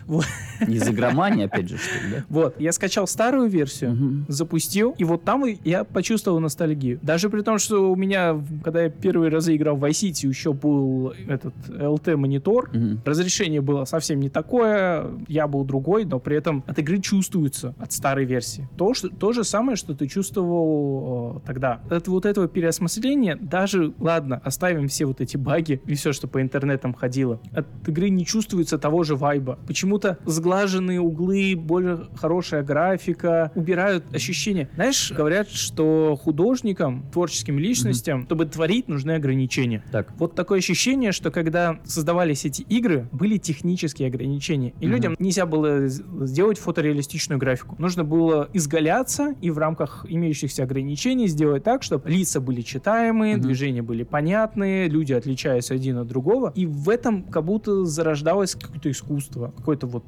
[0.06, 0.26] Вот.
[0.68, 2.26] Из игромании, опять же, что ли, да?
[2.30, 4.26] Вот, я скачал старую версию, Мгм.
[4.28, 7.00] запустил, и вот там я почувствовал ностальгию.
[7.02, 10.54] Даже при том, что у меня, когда я первые разы играл в Vice City, еще
[10.54, 13.02] был этот LT-монитор, Мгм.
[13.06, 17.92] Разрешение было совсем не такое, я был другой, но при этом от игры чувствуется от
[17.92, 18.33] старой версии.
[18.78, 21.82] То, что, то же самое, что ты чувствовал э, тогда.
[21.90, 26.42] От вот этого переосмысления, даже, ладно, оставим все вот эти баги и все, что по
[26.42, 29.60] интернетам ходило, от игры не чувствуется того же вайба.
[29.68, 34.70] Почему-то сглаженные углы, более хорошая графика, убирают ощущение.
[34.76, 39.84] Знаешь, говорят, что художникам, творческим личностям, чтобы творить, нужны ограничения.
[39.92, 44.74] Так, Вот такое ощущение, что когда создавались эти игры, были технические ограничения.
[44.80, 44.94] И Мгм.
[44.96, 47.76] людям нельзя было сделать фотореалистичную графику.
[47.80, 48.23] Нужно было
[48.54, 53.44] изгаляться и в рамках имеющихся ограничений сделать так, чтобы лица были читаемые, Мгм.
[53.44, 56.52] движения были понятные, люди отличались один от другого.
[56.56, 60.04] И в этом как будто зарождалось какое-то искусство, какое-то вот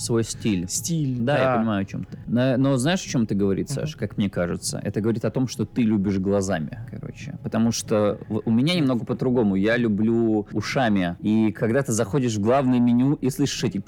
[0.00, 0.68] Свой стиль.
[0.68, 1.18] стиль.
[1.20, 2.18] Да, я понимаю, о чем ты.
[2.26, 3.74] Но, но знаешь, о чем это говорит, Мгм.
[3.74, 4.80] Саша, как мне кажется?
[4.82, 7.38] Это говорит о том, что ты любишь глазами, короче.
[7.42, 9.56] Потому что у меня немного по-другому.
[9.56, 11.16] Я люблю ушами.
[11.20, 13.82] И когда ты заходишь в главное меню и слышишь эти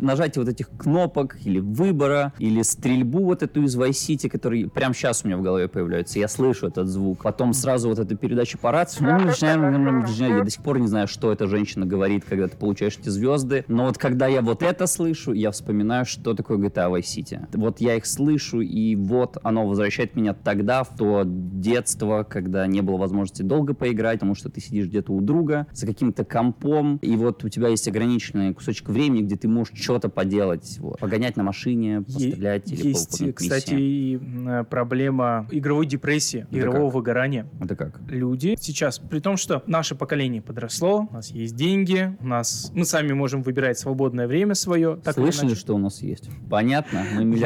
[0.00, 4.94] нажатие вот этих кнопок или выбора, или стрельбу вот эту из Vice City, который прямо
[4.94, 6.18] сейчас у меня в голове появляется.
[6.18, 7.22] Я слышу этот звук.
[7.22, 9.04] Потом сразу вот эта передача по рации.
[9.04, 13.64] Я до сих пор не знаю, что эта женщина говорит, когда ты получаешь эти звезды.
[13.68, 17.46] Но вот когда я вот это слышу, я вспоминаю, что такое GTA Vice City.
[17.54, 22.80] Вот я их слышу, и вот оно возвращает меня тогда, в то детство, когда не
[22.80, 27.16] было возможности долго поиграть, потому что ты сидишь где-то у друга за каким-то компом, и
[27.16, 30.76] вот у тебя есть ограниченный кусочек времени, где ты можешь что-то поделать.
[30.80, 30.98] Вот.
[30.98, 37.46] Погонять на машине, пострелять или Есть, кстати, и, м, проблема игровой депрессии, Это игрового выгорания.
[37.60, 38.00] Это как?
[38.08, 42.84] Люди сейчас, при том, что наше поколение подросло, у нас есть деньги, у нас мы
[42.84, 44.96] сами можем выбирать свободное время свое.
[44.96, 46.28] так Слышали, что у нас есть?
[46.50, 47.02] Понятно.
[47.14, 47.24] Мы.
[47.24, 47.38] Миль-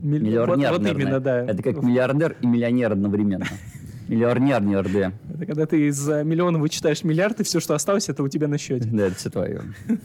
[0.00, 0.46] Миллионерные.
[0.70, 1.44] вот- вот именно, да.
[1.44, 3.46] Это как миллиардер и миллионер одновременно.
[4.10, 5.14] Миллионер, не РД.
[5.34, 8.48] Это когда ты из э, миллиона вычитаешь миллиард, и все, что осталось, это у тебя
[8.48, 8.88] на счете.
[8.90, 9.62] Да, это все твое.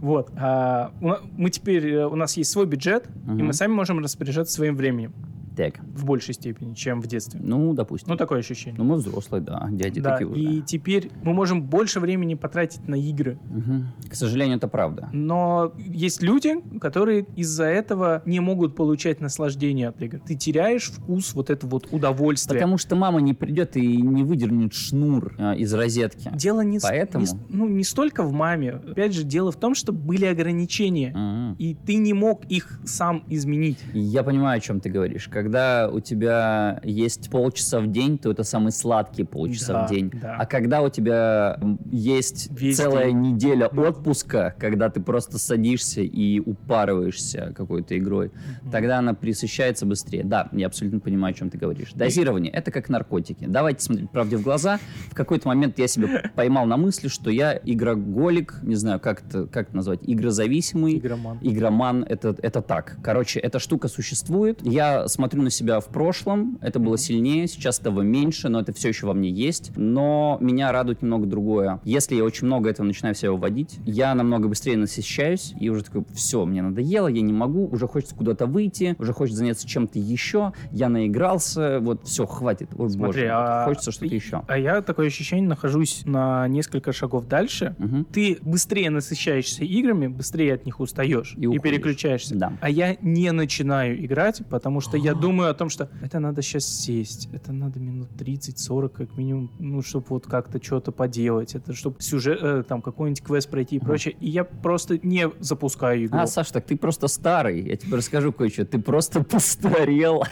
[0.00, 0.30] Вот.
[0.36, 4.76] А, мы теперь, э, у нас есть свой бюджет, и мы сами можем распоряжаться своим
[4.76, 5.12] временем
[5.56, 7.40] Так, в большей степени, чем в детстве.
[7.42, 8.10] ну, допустим.
[8.10, 8.76] Ну, такое ощущение.
[8.78, 10.38] Ну, мы взрослые, да, дяди да, такие уже.
[10.40, 13.38] и теперь мы можем больше времени потратить на игры.
[13.48, 13.86] Мгм.
[14.10, 15.08] К сожалению, это правда.
[15.12, 20.20] Но есть люди, которые из-за этого не могут получать наслаждение от игр.
[20.20, 22.60] Ты теряешь вкус вот это вот удовольствие.
[22.66, 26.28] Потому что мама не придет и не выдернет шнур а, из розетки.
[26.34, 27.24] Дело не, Поэтому?
[27.24, 28.80] не ну, не столько в маме.
[28.90, 31.12] Опять же, дело в том, что были ограничения.
[31.14, 31.54] Мгм.
[31.60, 33.78] И ты не мог их сам изменить.
[33.92, 35.28] Я понимаю, о чем ты говоришь.
[35.28, 40.10] Когда у тебя есть полчаса в день, то это самый сладкий полчаса Да, в день.
[40.20, 40.34] да.
[40.40, 41.60] А когда у тебя
[41.92, 43.20] есть Весь целая день.
[43.20, 48.32] неделя отпуска, когда ты просто садишься и упарываешься какой-то игрой,
[48.72, 50.24] тогда она присыщается быстрее.
[50.24, 51.92] Да, я абсолютно понимаю, о чем ты говоришь.
[51.92, 53.44] Дозирование— это как наркотики.
[53.46, 54.80] Давайте смотреть правде в глаза.
[55.10, 59.46] В какой-то момент я себя поймал на мысли, что я игроголик, не знаю, как это,
[59.46, 60.96] как это назвать, игрозависимый.
[60.96, 61.38] Игроман.
[61.42, 62.96] Игроман это, это так.
[63.02, 64.60] Короче, эта штука существует.
[64.62, 66.58] Я смотрю на себя в прошлом.
[66.62, 69.72] Это было сильнее, сейчас этого меньше, но это все еще во мне есть.
[69.76, 71.80] Но меня радует немного другое.
[71.84, 75.84] Если я очень много этого начинаю в себя выводить, я намного быстрее насыщаюсь и уже
[75.84, 79.98] такой, все, мне надоело, я не могу, уже хочется куда-то выйти, уже хочется заняться чем-то
[79.98, 82.45] еще, я наигрался, вот все, хватит.
[82.76, 84.42] Ой, Смотри, боже, а- хочется что-то еще.
[84.46, 87.74] А я такое ощущение нахожусь на несколько шагов дальше.
[87.78, 88.04] Мгм.
[88.04, 92.34] Ты быстрее насыщаешься играми, быстрее от них устаешь И и, переключаешься.
[92.36, 92.52] Да.
[92.60, 96.66] А я не начинаю играть, потому что я думаю о том, что это надо сейчас
[96.66, 102.00] сесть, это надо минут 30-40 как минимум, ну, чтобы вот как-то что-то поделать, это чтобы
[102.00, 104.16] сюжет, э, там, какой-нибудь квест пройти и прочее.
[104.20, 106.18] И я просто не запускаю игру.
[106.18, 107.60] А, Саш, так ты просто старый.
[107.62, 108.64] Я тебе расскажу кое-что.
[108.64, 110.24] Ты просто постарел.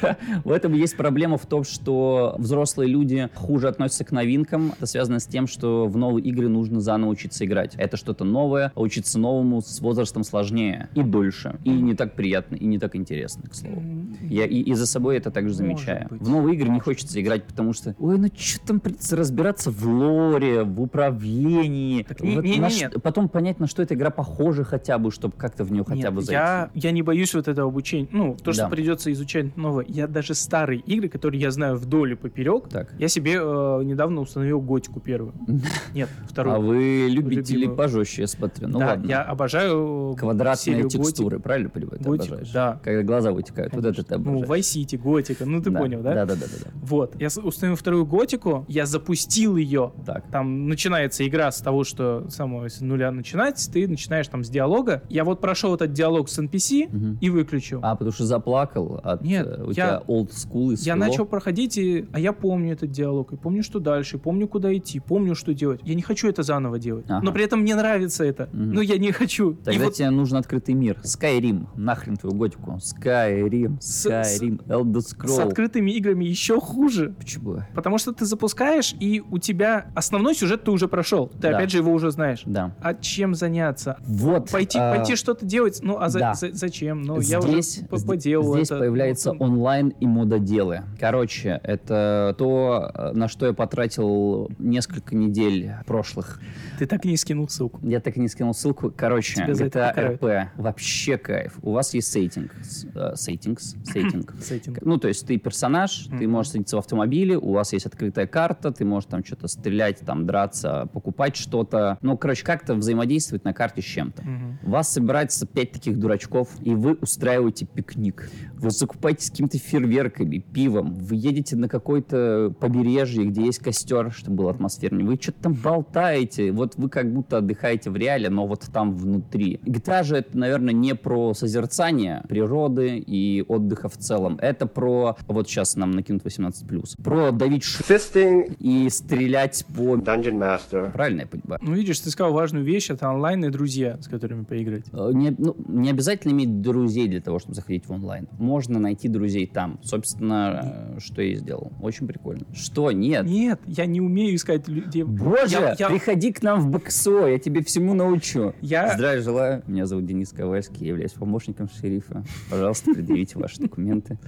[0.44, 4.72] В этом есть проблема в том, что взрослые люди хуже относятся к новинкам.
[4.76, 7.74] Это связано с тем, что в новые игры нужно заново учиться играть.
[7.76, 11.58] Это что-то новое, а учиться новому с возрастом сложнее и дольше.
[11.64, 13.82] И не так приятно, и не так интересно, к слову.
[14.22, 16.06] Я и, и за собой это также замечаю.
[16.10, 19.84] В новые игры не хочется играть, потому что, ой, ну что там придется разбираться в
[19.86, 22.02] лоре, в управлении.
[22.02, 22.94] Так не- Вот не- не- на нет.
[23.02, 26.14] Потом понять, на что эта игра похожа хотя бы, чтобы как-то в нее хотя Нет,
[26.14, 26.32] бы зайти.
[26.34, 28.08] я, я не боюсь вот этого обучения.
[28.12, 28.68] Ну, то, что Да.
[28.68, 29.84] придется изучать новое.
[29.88, 32.92] Я даже старые игры, которые я знаю вдоль и поперек, Так.
[32.98, 35.34] я себе э, недавно установил готику первую.
[35.94, 36.56] Нет, вторую.
[36.56, 37.76] А вы любители любимую.
[37.76, 38.68] пожестче, я смотрю.
[38.68, 39.06] Ну да, ладно.
[39.08, 41.98] я обожаю Квадратные серию текстуры, правильно понимаю?
[41.98, 42.50] Ты Готик, обожаешь?
[42.52, 42.80] да.
[42.82, 43.74] Когда глаза вытекают.
[43.74, 44.64] Вот это ты Ну, обожаешь.
[44.64, 46.14] Vice City, Готика, ну ты понял, да?
[46.14, 46.70] Да, да, да, да, да.
[46.82, 49.92] Вот, я установил вторую Готику, я запустил ее.
[50.06, 50.24] Так.
[50.30, 55.02] Там начинается игра с того, что самого с нуля начинать, ты начинаешь там с диалога.
[55.08, 57.18] Я вот прошел этот диалог с NPC Мгм.
[57.20, 57.80] и выключил.
[57.82, 60.96] А, потому что заплакал от Нет, э, у я- тебя old school и Я свело?
[61.18, 62.06] Начал проходить, и...
[62.12, 65.52] а я помню этот диалог, и помню, что дальше, и помню, куда идти, помню, что
[65.52, 65.80] делать.
[65.84, 67.06] Я не хочу это заново делать.
[67.08, 67.20] Ага.
[67.24, 68.48] Но при этом мне нравится это.
[68.52, 68.72] Мгм.
[68.74, 69.52] Но я не хочу.
[69.52, 70.98] И Тогда вот тебе нужен открытый мир.
[71.02, 71.66] Skyrim.
[71.76, 72.78] Нахрен твою готику.
[72.78, 73.78] Skyrim.
[73.80, 74.64] С- Skyrim.
[74.66, 75.42] Elder с Scroll.
[75.48, 77.14] открытыми играми еще хуже.
[77.18, 77.62] Почему?
[77.74, 81.26] Потому что ты запускаешь, и у тебя основной сюжет ты уже прошел.
[81.28, 81.56] Ты Да.
[81.56, 82.42] опять же его уже знаешь.
[82.46, 82.74] Да.
[82.80, 83.96] А чем заняться?
[84.06, 84.50] Вот.
[84.50, 85.80] Пойти, а, пойти что-то делать?
[85.82, 86.34] Ну, а за- да.
[86.34, 87.02] за- зачем?
[87.02, 88.78] Ну, я уже здесь, по- з- поделал здесь это.
[88.78, 90.82] появляется Ну, онлайн и мододелы.
[91.08, 96.38] Короче, это то, э, на что я потратил несколько недель прошлых.
[96.78, 97.80] Ты так и не скинул ссылку.
[97.82, 98.92] Я так и не скинул ссылку.
[98.94, 100.18] Короче, Тебя GTA.
[100.18, 100.48] RP.
[100.56, 101.58] Вообще кайф.
[101.62, 102.54] У вас есть сеттинг.
[102.94, 103.74] Settings.
[103.86, 104.34] сеттинг.
[104.42, 104.78] Сеттинг.
[104.82, 108.70] Ну, то есть ты персонаж, ты можешь садиться в автомобиле, у вас есть открытая карта,
[108.70, 111.96] ты можешь там что-то стрелять, там драться, покупать что-то.
[112.02, 114.22] Ну, короче, как-то взаимодействовать на карте с чем-то.
[114.62, 118.30] Вас собирается пять таких дурачков, и вы устраиваете пикник.
[118.52, 120.97] Вы закупаетесь какими-то фейерверками, пивом.
[121.02, 125.06] Вы едете на какое-то побережье, где есть костер, чтобы было атмосфернее.
[125.06, 126.52] Вы что-то там болтаете.
[126.52, 129.60] Вот вы как будто отдыхаете в реале, но вот там внутри.
[129.64, 134.38] GTA же это, наверное, не про созерцание природы и отдыха в целом.
[134.40, 135.16] Это про...
[135.26, 137.02] Вот сейчас нам накинут 18+.
[137.02, 137.82] Про давить ш...
[137.82, 139.96] Fisting и стрелять по...
[139.96, 140.92] Dungeon Master.
[140.92, 141.60] Правильно я понимаю?
[141.62, 144.84] Ну, видишь, ты сказал важную вещь, это онлайн и друзья, с которыми поиграть.
[144.92, 148.28] Э, Не, ну, не обязательно иметь друзей для того, чтобы заходить в онлайн.
[148.38, 149.78] Можно найти друзей там.
[149.82, 151.72] Собственно, э, что я и сделал.
[151.80, 152.44] Очень прикольно.
[152.54, 152.90] Что?
[152.92, 153.26] Нет.
[153.26, 155.02] Нет, я не умею искать людей.
[155.04, 158.54] Боже, Я- я- приходи к нам в БКСО, я тебе всему научу.
[158.60, 159.62] Я- Здравия желаю.
[159.66, 162.24] Меня зовут Денис Ковальский, я являюсь помощником шерифа.
[162.50, 164.18] Пожалуйста, предъявите ваши документы.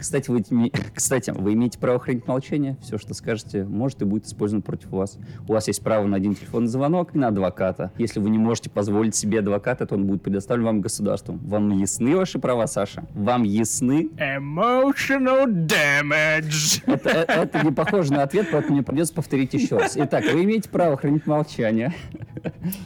[0.00, 0.44] Кстати, вы,
[0.94, 2.76] кстати, вы имеете право хранить молчание.
[2.82, 5.18] Все, что скажете, может и будет использовано против вас.
[5.48, 7.92] У вас есть право на один телефонный звонок и на адвоката.
[7.98, 11.38] Если вы не можете позволить себе адвоката, то он будет предоставлен вам государством.
[11.44, 13.04] Вам ясны ваши права, Саша?
[13.14, 14.10] Вам ясны?
[14.18, 16.05] Emotional damage.
[16.12, 19.96] Это, э- это не похоже на ответ, поэтому мне придется повторить еще раз.
[19.96, 21.94] Итак, вы имеете право хранить молчание.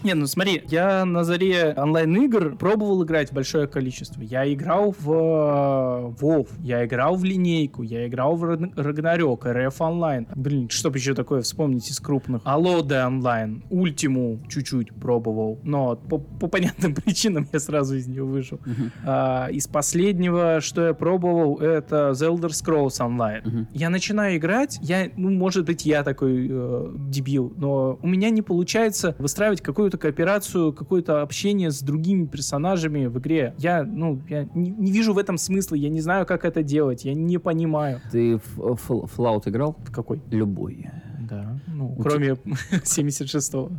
[0.05, 4.23] Не, ну смотри, я на заре онлайн-игр пробовал играть большое количество.
[4.23, 9.81] Я играл в э, WoW, я играл в линейку, я играл в Рагн- Рагнарёк, РФ
[9.81, 10.27] онлайн.
[10.35, 12.43] Блин, что бы еще такое вспомнить из крупных?
[12.45, 18.61] Алоде онлайн, Ультиму чуть-чуть пробовал, но по, по понятным причинам я сразу из нее вышел.
[19.05, 23.43] А, из последнего, что я пробовал, это The Elder Scrolls Online.
[23.45, 23.69] Мгм.
[23.73, 28.43] Я начинаю играть, я, ну, может быть, я такой э, дебил, но у меня не
[28.43, 33.55] получается выстраивать какую-то кооперацию, какое-то общение с другими персонажами в игре.
[33.59, 37.05] Я, ну, я не, не вижу в этом смысла, я не знаю, как это делать,
[37.05, 38.01] я не понимаю.
[38.11, 39.77] Ты в Fallout играл?
[39.93, 40.21] Какой?
[40.31, 40.87] Любой.
[41.31, 41.59] Да.
[41.68, 43.70] Ну, У кроме 76-го.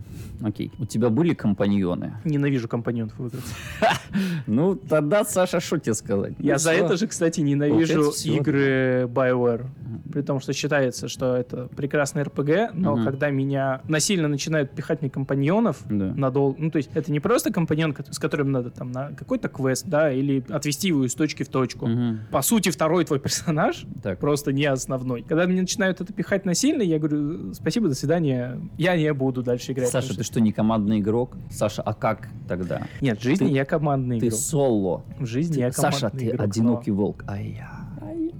[0.47, 0.71] Окей.
[0.79, 2.13] У тебя были компаньоны?
[2.23, 3.43] Ненавижу компаньонов в играх.
[4.47, 6.33] Ну, тогда, Саша, что тебе сказать?
[6.39, 9.65] Я Ну, за это же, кстати, ненавижу игры BioWare.
[10.11, 15.09] При том, что считается, что это прекрасный РПГ, но когда меня насильно начинают пихать мне
[15.09, 16.55] компаньонов, надолго.
[16.59, 20.11] Ну, то есть это не просто компаньон, с которым надо там на какой-то квест, да,
[20.11, 21.89] или отвести его из точки в точку.
[22.31, 23.85] По сути, второй твой персонаж
[24.19, 25.23] просто не основной.
[25.23, 29.71] Когда мне начинают это пихать насильно, я говорю, спасибо, до свидания, я не буду дальше
[29.71, 29.89] играть.
[29.89, 31.37] Саша, ты что- не командный игрок?
[31.49, 32.87] Саша, а как тогда?
[33.01, 34.39] Нет, в жизни ты- я командный Ты игрок.
[34.39, 35.03] соло.
[35.19, 37.23] В жизни Ты- я командный Саша, ты игрок, но- одинокий волк.
[37.27, 37.80] Ай-я.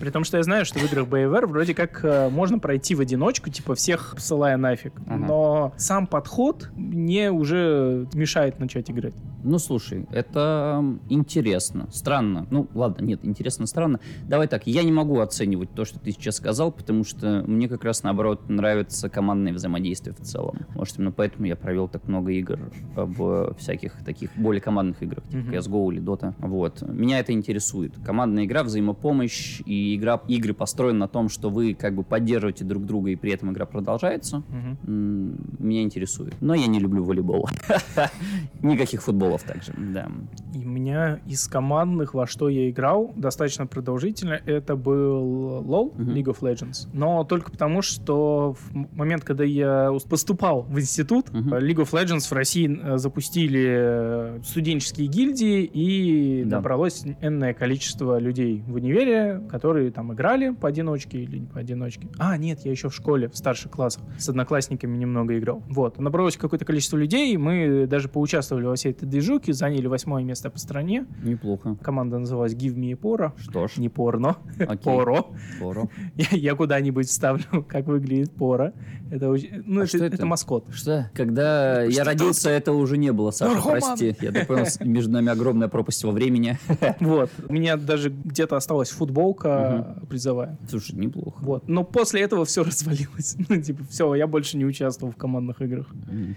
[0.01, 3.01] При том, что я знаю, что в играх BioWare вроде как э, можно пройти в
[3.01, 4.93] одиночку, типа всех посылая нафиг.
[5.05, 5.17] Ага.
[5.27, 9.13] Но сам подход мне уже мешает начать играть.
[9.43, 11.87] Ну, слушай, это интересно.
[11.91, 12.47] Странно.
[12.49, 13.99] Ну, ладно, нет, интересно, странно.
[14.27, 17.83] Давай так, я не могу оценивать то, что ты сейчас сказал, потому что мне как
[17.83, 20.59] раз, наоборот, нравится командное взаимодействие в целом.
[20.75, 22.59] Может, именно поэтому я провел так много игр
[22.95, 25.53] в всяких таких более командных играх, типа Мгм.
[25.53, 26.33] CSGO или Dota.
[26.39, 26.81] Вот.
[26.81, 27.93] Меня это интересует.
[28.05, 32.85] Командная игра, взаимопомощь и игра, игры построены на том, что вы как бы поддерживаете друг
[32.85, 34.43] друга, и при этом игра продолжается.
[34.87, 36.35] М, Меня интересует.
[36.41, 37.47] Но я не люблю волейбол.
[38.61, 40.07] Никаких футболов также, да.
[40.53, 45.95] И у меня из командных, во что я играл, достаточно продолжительно, это был LoL.
[45.97, 46.87] League of Legends.
[46.93, 52.27] Но только потому, что в момент, когда я поступал в институт, э, League of Legends
[52.27, 59.70] в России э, запустили э, студенческие гильдии, и набралось энное количество людей в универе, которые
[59.91, 62.07] там играли поодиночке или не поодиночке.
[62.17, 65.63] А, нет, я еще в школе, в старших классах, с одноклассниками немного играл.
[65.69, 70.49] Вот, набралось какое-то количество людей, мы даже поучаствовали во всей этой движухе, заняли восьмое место
[70.49, 71.05] по стране.
[71.23, 71.75] Неплохо.
[71.81, 73.31] Команда называлась Give Me a Poro.
[73.37, 74.77] Что ж, Не порно, окей.
[74.83, 75.27] поро.
[75.59, 75.89] Поро.
[76.15, 78.73] Я, я куда-нибудь вставлю, как выглядит пора.
[79.09, 79.27] Это,
[79.65, 80.15] ну, А это, что это?
[80.15, 80.67] это маскот.
[80.73, 81.09] Что?
[81.13, 83.79] Когда я родился, это уже не было, Саша, Наркоман.
[83.81, 84.15] прости.
[84.21, 86.57] Я так понял, между нами огромная пропасть во времени.
[86.99, 87.29] Вот.
[87.47, 89.60] У меня даже где-то осталась футболка
[90.09, 90.57] призовая.
[90.69, 91.37] Слушай, неплохо.
[91.41, 91.67] Вот.
[91.67, 93.35] Но после этого все развалилось.
[93.49, 95.87] Ну, типа, все, я больше не участвовал в командных играх.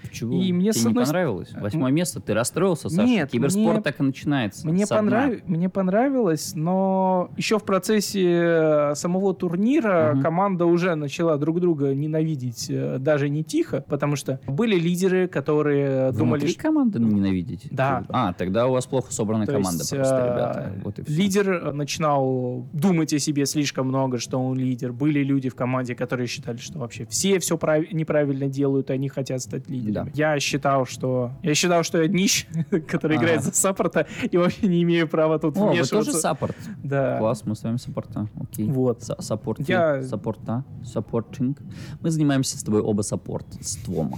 [0.02, 0.40] Почему?
[0.40, 1.52] И мне, Тебе с не одной с- понравилось?
[1.54, 2.20] Восьмое место?
[2.20, 3.06] Ты расстроился, Саша?
[3.06, 4.66] Нет, Киберспорт мне- так и начинается.
[4.68, 10.22] Мне, понрав- мне понравилось, но еще в процессе э, самого турнира Мгм.
[10.22, 16.12] команда уже начала друг друга ненавидеть э, даже не тихо, потому что были лидеры, которые
[16.12, 17.68] думали, Внутри команды ненавидите?
[17.70, 18.04] Да.
[18.10, 20.72] А, тогда у вас плохо собранная То команда есть, просто, э, ребята.
[20.84, 21.08] Вот.
[21.08, 24.92] Лидер э, начинал думать о себе слишком много, что он лидер.
[24.92, 27.56] Были люди в команде, которые считали, что вообще все все
[27.92, 30.10] неправильно делают, и они хотят стать лидерами.
[30.14, 30.32] Да.
[30.34, 32.46] Я считал, что я считал, что я днище,
[32.88, 36.10] который играет за саппорта, и вообще не имею права тут О, вы вмешиваться.
[36.10, 36.56] тоже саппорт?
[36.82, 37.18] Да.
[37.18, 38.28] Класс, мы с вами саппорта.
[38.40, 38.66] Окей.
[38.66, 39.00] Вот.
[39.00, 41.58] Са- Саппорти, Я- саппорта, supporting.
[42.00, 44.14] Мы занимаемся с тобой оба саппортством.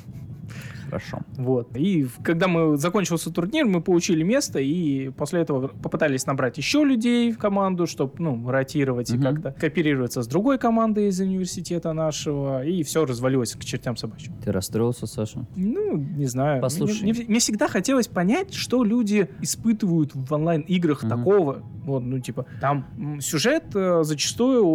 [0.87, 1.19] Хорошо.
[1.37, 1.77] Вот.
[1.77, 7.33] И когда мы закончился турнир, мы получили место, и после этого попытались набрать еще людей
[7.33, 9.23] в команду, чтобы, ну, ротировать и Мгм.
[9.23, 14.35] как-то кооперироваться с другой командой из университета нашего, и все развалилось к чертям собачьим.
[14.45, 15.47] Ты расстроился, Саша?
[15.57, 16.61] Ну, не знаю.
[16.63, 17.03] Послушай.
[17.03, 21.11] Мне, мне- мне всегда хотелось понять, что люди испытывают в онлайн-играх Мгм.
[21.11, 21.63] такого.
[21.85, 22.85] Вот, ну, типа, там
[23.21, 24.67] сюжет э, зачастую,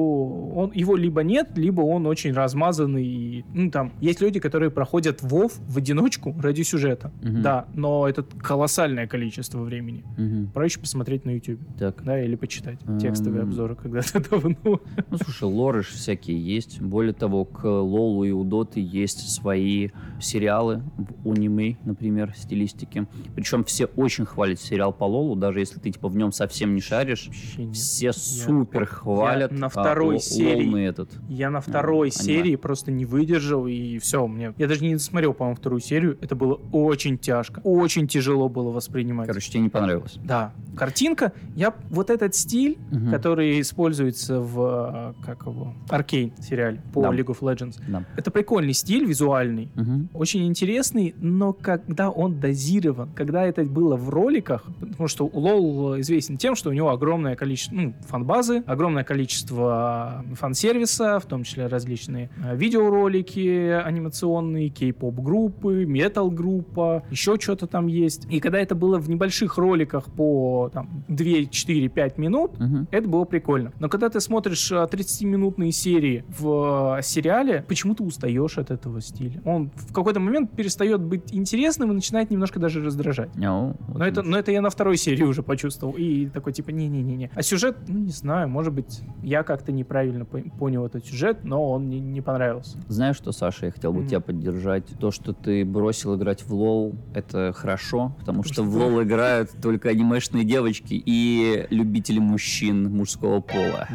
[0.53, 3.05] он, его либо нет, либо он очень размазанный.
[3.05, 6.00] и, Ну, там, есть люди, которые проходят WoW в одиночку
[6.41, 7.11] ради сюжета.
[7.21, 7.41] Мгм.
[7.41, 10.03] Да, но это колоссальное количество времени.
[10.17, 10.47] Мгм.
[10.53, 11.59] Проще посмотреть на YouTube.
[11.77, 12.03] Так.
[12.03, 13.49] Да, или почитать текстовые М.
[13.49, 14.55] обзоры когда-то давно.
[14.63, 16.81] Ну, слушай, лоры всякие есть.
[16.81, 19.89] Более того, к Лолу и у Доты есть свои
[20.19, 20.81] сериалы
[21.23, 23.07] в аниме, например, стилистики.
[23.35, 26.81] Причем все очень хвалят сериал по Лолу, даже если ты типа в нем совсем не
[26.81, 27.27] шаришь.
[27.27, 27.75] Вообще нет.
[27.75, 29.51] Все супер хвалят.
[29.51, 31.09] на а второй Ло- серии этот.
[31.29, 32.23] Я на второй аниме.
[32.23, 34.53] серии просто не выдержал, и все, мне...
[34.57, 35.90] Я даже не смотрел, по-моему, вторую серию.
[35.95, 37.59] Это было очень тяжко.
[37.63, 39.27] Очень тяжело было воспринимать.
[39.27, 40.17] Короче, тебе не понравилось.
[40.23, 40.53] Да.
[40.75, 41.33] Картинка.
[41.55, 41.73] Я...
[41.89, 43.11] Вот этот стиль, Мгм.
[43.11, 45.13] который используется в...
[45.19, 45.73] э, Как его?
[45.89, 47.09] Аркейн сериале по Да.
[47.09, 47.79] League of Legends.
[47.87, 48.05] Да.
[48.15, 49.69] Это прикольный стиль визуальный.
[49.75, 50.09] Мгм.
[50.13, 56.37] Очень интересный, но когда он дозирован, когда это было в роликах, потому что LoL известен
[56.37, 61.67] тем, что у него огромное количество ну, фан-базы, огромное количество э, фан-сервиса, в том числе
[61.67, 68.25] различные э, видеоролики анимационные, кей-поп-группы, метал-группа, еще что-то там есть.
[68.29, 72.87] И когда это было в небольших роликах по там, 2, 4, 5 минут, Мгм.
[72.91, 73.71] это было прикольно.
[73.79, 79.01] Но когда ты смотришь э, 30-минутные серии в э, сериале, почему ты устаешь от этого
[79.01, 79.41] стиля?
[79.45, 83.29] Он в какой-то момент перестает быть интересным и начинает немножко даже раздражать.
[83.35, 85.93] Вот Но это, но это я на второй серии уже почувствовал.
[85.97, 87.29] И такой типа, не-не-не-не.
[87.33, 91.71] А сюжет, ну не знаю, может быть, я как-то неправильно по- понял этот сюжет, но
[91.71, 92.77] он мне не понравился.
[92.87, 94.07] Знаешь что, Саша, я хотел бы Мгм.
[94.07, 94.85] тебя поддержать.
[94.99, 98.79] То, что ты бросил играть в лол, это хорошо, потому что в что?
[98.79, 103.87] лол играют только анимешные девочки и любители мужчин мужского пола.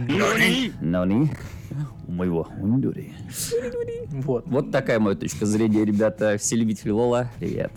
[0.80, 1.03] 何?
[1.03, 1.30] お前
[2.06, 3.12] はもう死んでる.
[4.10, 4.46] Вот.
[4.46, 6.36] Вот такая моя точка зрения, ребята.
[6.38, 7.72] Все любители лола, привет.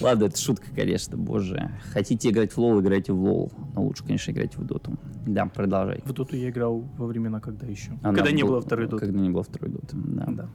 [0.00, 1.70] Ладно, это шутка, конечно, боже.
[1.92, 3.52] Хотите играть в лол, играйте в лол.
[3.74, 4.98] Но лучше, конечно, играть в доту.
[5.26, 6.00] Да, продолжай.
[6.04, 7.92] В доту я играл во времена, когда еще.
[8.02, 9.06] Она когда не был- было второй доты.
[9.06, 10.24] Когда не было второй доты, да.
[10.28, 10.48] Да.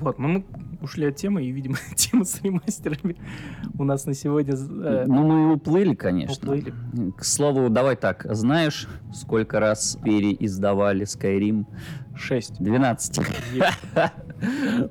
[0.00, 0.44] Вот, но мы
[0.82, 3.16] ушли от темы, и, видимо, тема с ремастерами
[3.78, 6.34] у нас на сегодня э, Ну, мы и уплыли, конечно.
[6.52, 6.72] уплыли.
[7.16, 11.66] К слову, давай так, знаешь, сколько раз переиздавали Skyrim?
[12.16, 12.60] 6.
[12.60, 13.20] 12.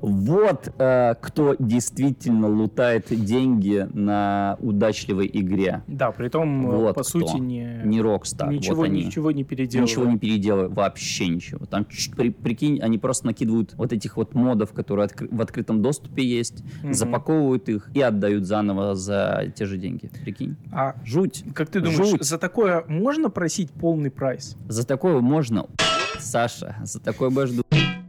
[0.00, 5.82] Вот э, кто действительно лутает деньги на удачливой игре.
[5.86, 7.10] Да, при том, э, Вот по кто.
[7.10, 9.04] сути, не, Не Rockstar, ничего, вот они.
[9.04, 9.90] ничего не переделывают.
[9.90, 11.66] Ничего не переделывают, вообще ничего.
[11.66, 16.24] Там, при- прикинь, они просто накидывают вот этих вот модов, которые откры- в открытом доступе
[16.24, 16.94] есть, Мгм.
[16.94, 20.10] запаковывают их и отдают заново за те же деньги.
[20.24, 20.56] Прикинь.
[20.72, 21.44] А Жуть.
[21.54, 22.22] как ты думаешь, Жуть.
[22.24, 24.56] за такое можно просить полный прайс?
[24.68, 25.66] За такое можно,
[26.18, 27.62] Саша, за такое я жду,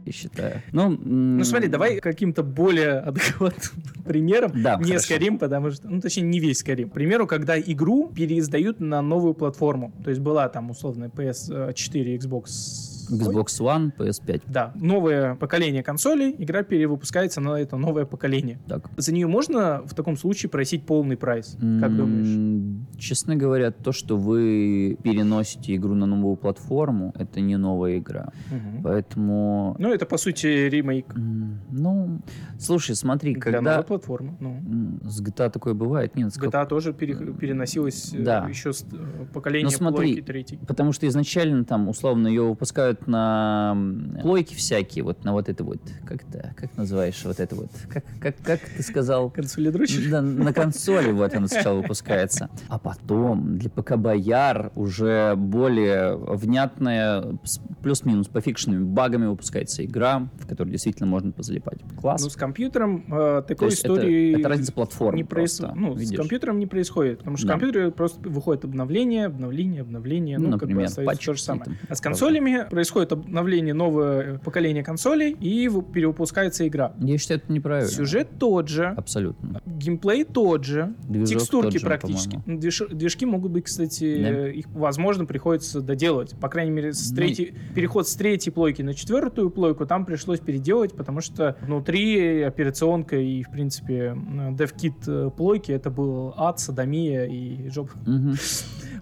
[0.06, 0.62] я считаю.
[0.72, 4.52] Ну, Ну смотри, давай каким-то более адекватным примером.
[4.54, 5.14] Да, не хорошо.
[5.14, 6.90] Skyrim, потому что, ну точнее не весь Skyrim.
[6.90, 9.92] К примеру, когда игру переиздают на новую платформу.
[10.04, 12.95] То есть была там условно PS4, Xbox...
[13.10, 14.42] Xbox One, PS5.
[14.46, 18.58] Да, новое поколение консолей, игра перевыпускается на это новое поколение.
[18.68, 18.90] Так.
[18.96, 21.56] За нее можно в таком случае просить полный прайс?
[21.80, 22.26] Как думаешь?
[22.36, 28.32] М, Честно говоря, то, что вы переносите игру на новую платформу, это не новая игра.
[28.50, 28.82] Мгм.
[28.82, 32.20] Поэтому, Ну, это, по сути, ремейк м, ну,
[32.58, 34.36] слушай, смотри, для когда новой платформы.
[34.40, 34.56] Ну.
[35.02, 38.46] с GTA такое бывает, нет, с как- GTA тоже пере- переносилась э, Да.
[38.48, 40.58] еще с э, поколения Ну, смотри, плойки третьей.
[40.66, 45.62] Потому что изначально там, условно, ее выпускают на м, плойки всякие, вот на вот это
[45.64, 49.30] вот, как то как называешь вот это вот, как, как, как ты сказал?
[49.30, 50.06] Консоли дрочишь?
[50.10, 52.48] Да, на консоли вот она сначала выпускается.
[52.68, 60.28] А потом для ПК Бояр уже более внятная, с- плюс-минус по фикшенными багами выпускается игра,
[60.38, 61.78] в которой действительно можно позалипать.
[62.00, 62.22] Класс.
[62.22, 65.94] Ну, с компьютером э, такой есть это, истории это разница платформ не проис- просто, Ну,
[65.96, 66.16] с видишь?
[66.16, 67.52] компьютером не происходит, потому что Да.
[67.54, 71.42] в компьютере просто выходит обновление, обновление, обновление, ну, Ну, как бы например, остается то же
[71.42, 71.78] самое.
[71.88, 76.92] А с консолями происходит обновление новое поколение консолей и перевыпускается игра.
[76.98, 77.90] Я считаю, это неправильно.
[77.90, 79.60] Сюжет тот же, Абсолютно.
[79.66, 82.36] геймплей тот же, Движок текстурки тот же, практически.
[82.46, 84.28] Движ- движки могут быть, кстати, Да.
[84.30, 86.34] э, их, возможно, приходится доделывать.
[86.40, 90.40] По крайней мере, с Ну, третьей, переход с третьей плойки на четвертую плойку там пришлось
[90.40, 97.24] переделать, потому что внутри операционка и, в принципе, DevKit э, плойки это был ад, садомия
[97.26, 97.90] и жоп.
[98.06, 98.34] Мгм.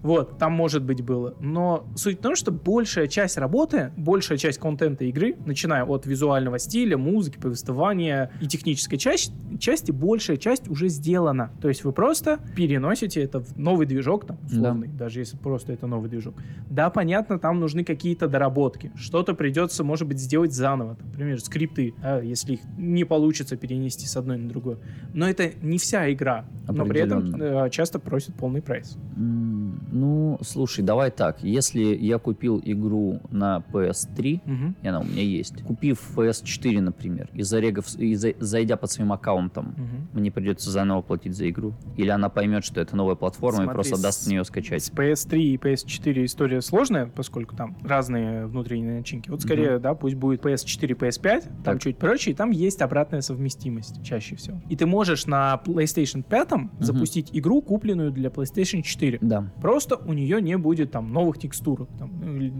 [0.01, 1.33] Вот, там может быть было.
[1.39, 6.59] Но суть в том, что большая часть работы, большая часть контента игры, начиная от визуального
[6.59, 11.51] стиля, музыки, повествования и технической части, части большая часть уже сделана.
[11.61, 15.87] То есть вы просто переносите это в новый движок, там, условный, даже если просто это
[15.87, 16.35] новый движок.
[16.69, 18.91] Да, понятно, там нужны какие-то доработки.
[18.95, 20.95] Что-то придется, может быть, сделать заново.
[20.95, 24.79] Там, Например, скрипты, а, если их не получится перенести с одной на другую.
[25.13, 26.45] Но это не вся игра.
[26.67, 28.97] Но при этом э, часто просят полный прайс.
[29.15, 31.43] Ну, слушай, давай так.
[31.43, 34.75] Если я купил игру на PS3, Мгм.
[34.81, 39.11] и она у меня есть, купив PS4, например, и, зарегав, и за- зайдя под своим
[39.13, 40.07] аккаунтом, Мгм.
[40.13, 41.73] мне придется заново платить за игру?
[41.97, 44.83] Или она поймет, что это новая платформа и Смотри, просто с- даст в нее скачать?
[44.83, 49.29] С PS3 и PS4 история сложная, поскольку там разные внутренние начинки.
[49.29, 51.81] Вот скорее, да, пусть будет PS4, PS5, там Так.
[51.81, 54.61] чуть проще, и там есть обратная совместимость чаще всего.
[54.69, 59.19] И ты можешь на PlayStation 5 запустить игру, купленную для PlayStation 4.
[59.21, 62.11] Да, Просто у нее не будет там новых текстур, там,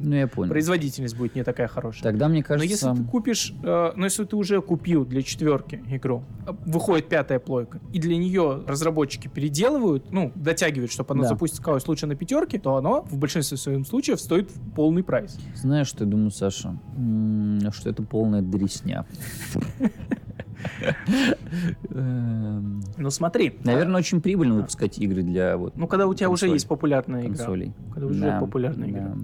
[0.03, 0.51] ну, я понял.
[0.95, 2.03] Производительность будет не такая хорошая.
[2.03, 2.69] Тогда мне Но кажется...
[2.69, 7.39] если ты купишь, э, ну если ты уже купил для четверки игру, э, выходит пятая
[7.39, 11.29] плойка, и для нее разработчики переделывают, ну, дотягивают, чтобы она Да.
[11.29, 15.37] запускалась лучше на пятерке, то оно в большинстве своем случаев стоит в полный прайс.
[15.55, 16.77] Знаешь, что я думаю, Саша?
[16.97, 19.05] М, Что это полная дресня.
[21.89, 23.57] Ну смотри.
[23.63, 27.35] Наверное, очень прибыльно выпускать игры для вот Ну, когда у тебя уже есть популярная игра.
[27.35, 27.73] консолей.
[27.93, 29.15] Когда уже популярная игра.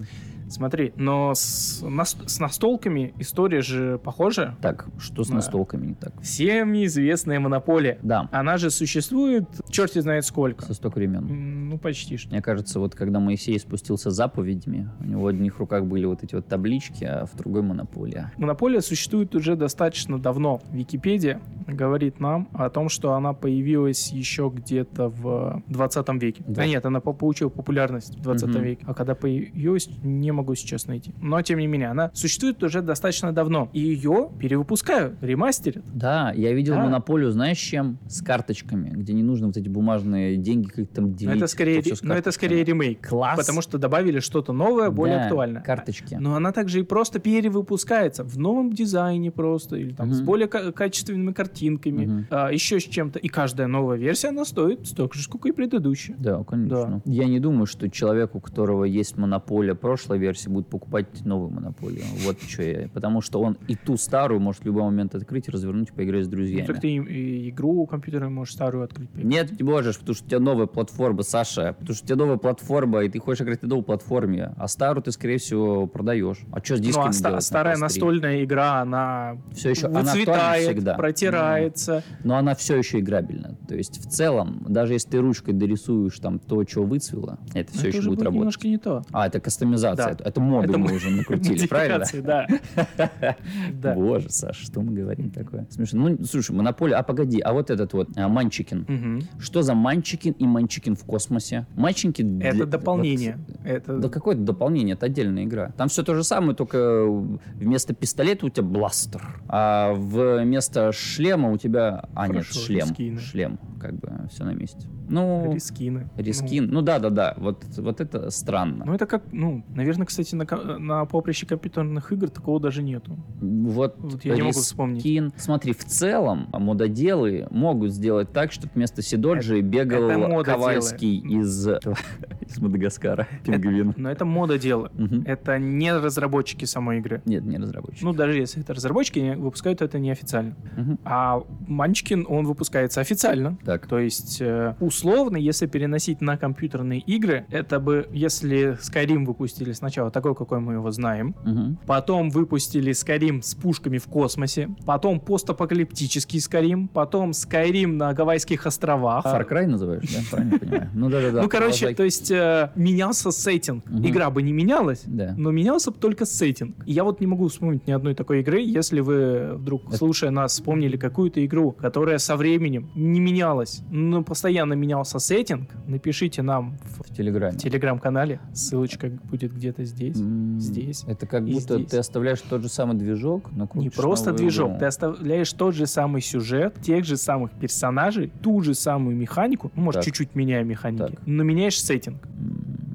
[0.52, 4.56] Смотри, но с, нас- с настолками история же похожа.
[4.60, 5.36] Так, что с Да.
[5.36, 6.12] настолками не так?
[6.20, 7.98] Всем известная монополия.
[8.02, 10.64] Да, Она же существует, черти знает сколько.
[10.64, 11.68] со столько времен.
[11.70, 12.30] Ну, почти что.
[12.30, 16.34] Мне кажется, вот когда Моисей спустился заповедями, у него в одних руках были вот эти
[16.34, 18.30] вот таблички, а в другой монополия.
[18.36, 20.60] Монополия существует уже достаточно давно.
[20.70, 26.44] Википедия говорит нам о том, что она появилась еще где-то в 20 веке.
[26.46, 26.62] Да.
[26.62, 28.62] Да нет, она по- получила популярность в 20 Мгм.
[28.62, 28.84] веке.
[28.86, 31.12] А когда появилась, не могу сейчас найти.
[31.20, 33.68] Но, тем не менее, она существует уже достаточно давно.
[33.72, 35.84] И ее перевыпускают, ремастерят.
[35.94, 36.84] Да, я видел Да.
[36.84, 37.98] монополию, знаешь, с чем?
[38.08, 41.36] С карточками, где не нужно вот эти бумажные деньги как там Но делить.
[41.36, 42.32] это скорее, с но это карточками.
[42.32, 43.08] скорее ремейк.
[43.08, 43.38] Класс.
[43.38, 45.62] Потому что добавили что-то новое, более Да, актуальное.
[45.62, 46.16] Карточки.
[46.20, 50.26] Но она также и просто перевыпускается в новом дизайне просто, или там с Мгм.
[50.26, 52.26] более ка- качественными картинками, Мгм.
[52.30, 53.18] а, еще с чем-то.
[53.18, 56.16] И каждая новая версия, она стоит столько же, сколько и предыдущая.
[56.18, 57.02] Да, конечно.
[57.04, 62.04] Я не думаю, что человек, у которого есть монополия прошлой версии, будет покупать новую монополию.
[62.24, 62.88] Вот что я.
[62.88, 66.28] Потому что он и ту старую может в любой момент открыть, развернуть и поиграть с
[66.28, 66.60] друзьями.
[66.62, 69.10] Ну, так ты и, и игру компьютерную можешь старую открыть.
[69.10, 69.32] поиграть.
[69.32, 71.74] Нет, не можешь, потому что у тебя новая платформа, Саша.
[71.78, 74.52] Потому что у тебя новая платформа, и ты хочешь играть на новой платформе.
[74.56, 76.38] А старую ты, скорее всего, продаешь.
[76.52, 77.80] А что с Ну, дисками а ста- делать старая PS3?
[77.80, 80.94] настольная игра, она Все еще, выцветает, всегда.
[80.94, 82.02] протирается.
[82.24, 83.56] Но она все еще играбельна.
[83.68, 87.82] То есть, в целом, даже если ты ручкой дорисуешь там то, что выцвело, это все
[87.82, 88.38] Но еще будет будет работать.
[88.40, 89.02] немножко не то.
[89.12, 90.08] А, это кастомизация.
[90.10, 90.11] Да.
[90.12, 92.04] Это, это моду Это мы уже накрутили, правильно?
[92.22, 92.46] Да.
[93.72, 93.94] Да.
[93.94, 95.66] Боже, Саша, что мы говорим такое?
[95.70, 96.08] Смешно.
[96.08, 96.96] Ну, слушай, монополия.
[96.96, 99.22] А погоди, а вот этот вот а, Манчикин.
[99.38, 101.66] Что за Манчикин и Манчикин в космосе?
[101.74, 103.38] Манчики для- Это дополнение.
[103.64, 104.94] Это да какое это дополнение?
[104.94, 105.72] Это отдельная игра.
[105.76, 107.06] Там все то же самое, только
[107.54, 112.04] вместо пистолета у тебя бластер, а вместо шлема у тебя...
[112.14, 112.86] А, нет, шлем.
[113.18, 114.86] Шлем, как бы, все на месте.
[115.12, 116.08] Ну, рискины.
[116.16, 116.68] рискин.
[116.70, 118.84] Ну, да-да-да, вот, вот это странно.
[118.86, 120.46] Ну, это как, ну, наверное, кстати, на,
[120.78, 123.18] на поприще компьютерных игр такого даже нету.
[123.40, 125.04] Вот, Вот я не могу вспомнить.
[125.04, 125.32] Рискин.
[125.36, 130.42] Смотри, в целом мододелы могут сделать так, чтобы вместо Сидоджи бегал это.
[130.44, 131.68] Ковальский из,
[132.40, 133.94] из Мадагаскара, пингвин.
[133.96, 134.90] Но это мода дело.
[135.26, 137.20] Это не разработчики самой игры.
[137.26, 138.02] Нет, не разработчик.
[138.02, 140.56] Ну, даже если это разработчики, они выпускают это неофициально.
[141.04, 143.58] А Манчкин, он выпускается официально.
[143.64, 143.86] Так.
[143.86, 150.10] То есть, э, условно, если переносить на компьютерные игры, это бы, если Skyrim выпустили сначала
[150.10, 151.78] такой, какой мы его знаем, Мгм.
[151.86, 159.24] потом выпустили Skyrim с пушками в космосе, потом постапокалиптический Skyrim, потом Skyrim на Гавайских островах.
[159.26, 160.20] Far Cry называешь, да?
[160.30, 160.90] Правильно понимаю?
[160.94, 161.42] Ну да-да-да.
[161.42, 163.84] ну, короче, то есть э, менялся сеттинг.
[163.90, 166.76] Игра бы не менялась, но менялся бы только сеттинг.
[166.86, 170.96] Я вот не могу вспомнить ни одной такой игры, если вы вдруг, слушая нас, вспомнили
[170.96, 177.14] какую-то игру, которая со временем не менялась, но постоянно менялся сеттинг, напишите нам в В
[177.14, 177.56] Телеграме.
[177.56, 180.18] телеграм-канале, ссылочка будет где-то здесь.
[180.20, 181.86] М, здесь Это как будто здесь.
[181.90, 184.78] ты оставляешь тот же самый движок, но Не просто движок, игру.
[184.80, 189.82] ты оставляешь тот же самый сюжет, тех же самых персонажей, ту же самую механику, ну,
[189.82, 191.26] может, чуть-чуть меняя механики, Так.
[191.26, 192.18] но меняешь сеттинг.
[192.26, 192.91] М,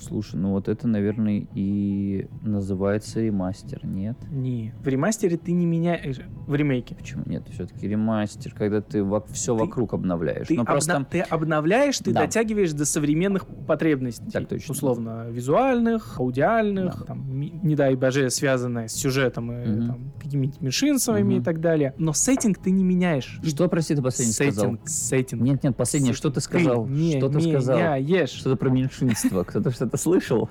[0.00, 4.16] Слушай, ну вот это, наверное, и называется ремастер, нет?
[4.30, 4.72] Не.
[4.80, 6.18] В ремастере ты не меняешь...
[6.46, 6.94] В ремейке.
[6.94, 7.44] Почему нет?
[7.50, 10.46] Все-таки ремастер, когда ты все Ты- вокруг обновляешь.
[10.46, 11.06] Ты, ну обна- просто...
[11.10, 12.20] ты обновляешь, ты Да.
[12.22, 14.30] дотягиваешь до современных потребностей.
[14.30, 14.72] Так точно.
[14.72, 17.04] Условно, визуальных, аудиальных, Да.
[17.04, 19.86] там, не дай боже, связанные с сюжетом и Мгм.
[19.86, 21.40] там, какими-нибудь меньшинствами Мгм.
[21.40, 21.94] и так далее.
[21.98, 23.40] Но сеттинг ты не меняешь.
[23.42, 24.52] Что, прости, ты последний сказал?
[24.64, 25.42] Сеттинг, сеттинг.
[25.42, 26.86] Нет, нет, последнее, что ты сказал?
[26.86, 27.76] не что ты сказал?
[27.78, 28.30] меняешь.
[28.30, 29.44] Что-то про меньшинство.
[29.44, 30.48] Кто-то что-то слышал?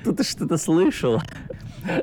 [0.00, 1.20] Кто-то что-то слышал?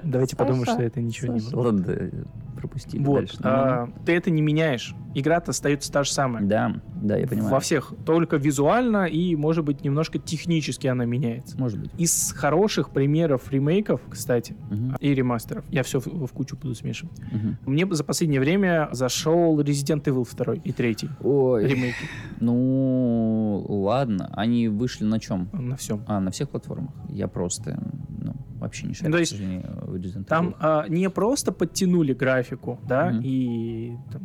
[0.04, 1.62] Давайте подумаем, что это ничего не было.
[1.64, 2.12] Ладно,
[2.60, 3.38] пропустили Вот, дальше.
[3.40, 4.94] Ну, а, ты это не меняешь.
[5.16, 6.44] Игра-то остается та же самая.
[6.44, 7.52] Да, да, я понимаю.
[7.52, 7.94] Во всех.
[8.06, 11.58] Только визуально и, может быть, немножко технически она меняется.
[11.58, 11.92] Может быть.
[11.98, 17.18] Из хороших примеров ремейков, кстати, Мгм, и ремастеров, я все в, в кучу буду смешивать.
[17.32, 17.58] мгм.
[17.66, 21.96] Мне за последнее время зашел Resident Evil 2 и 3 Ой, ремейки
[22.40, 24.30] ну ладно.
[24.34, 25.50] Они вышли на чем?
[25.54, 26.04] на всем.
[26.08, 26.92] А, на всех платформах.
[27.10, 32.49] Я просто, ну, вообще не шарю, Ну, то есть Там а, не просто подтянули графику,
[32.88, 33.22] да, Мгм.
[33.24, 34.22] и там,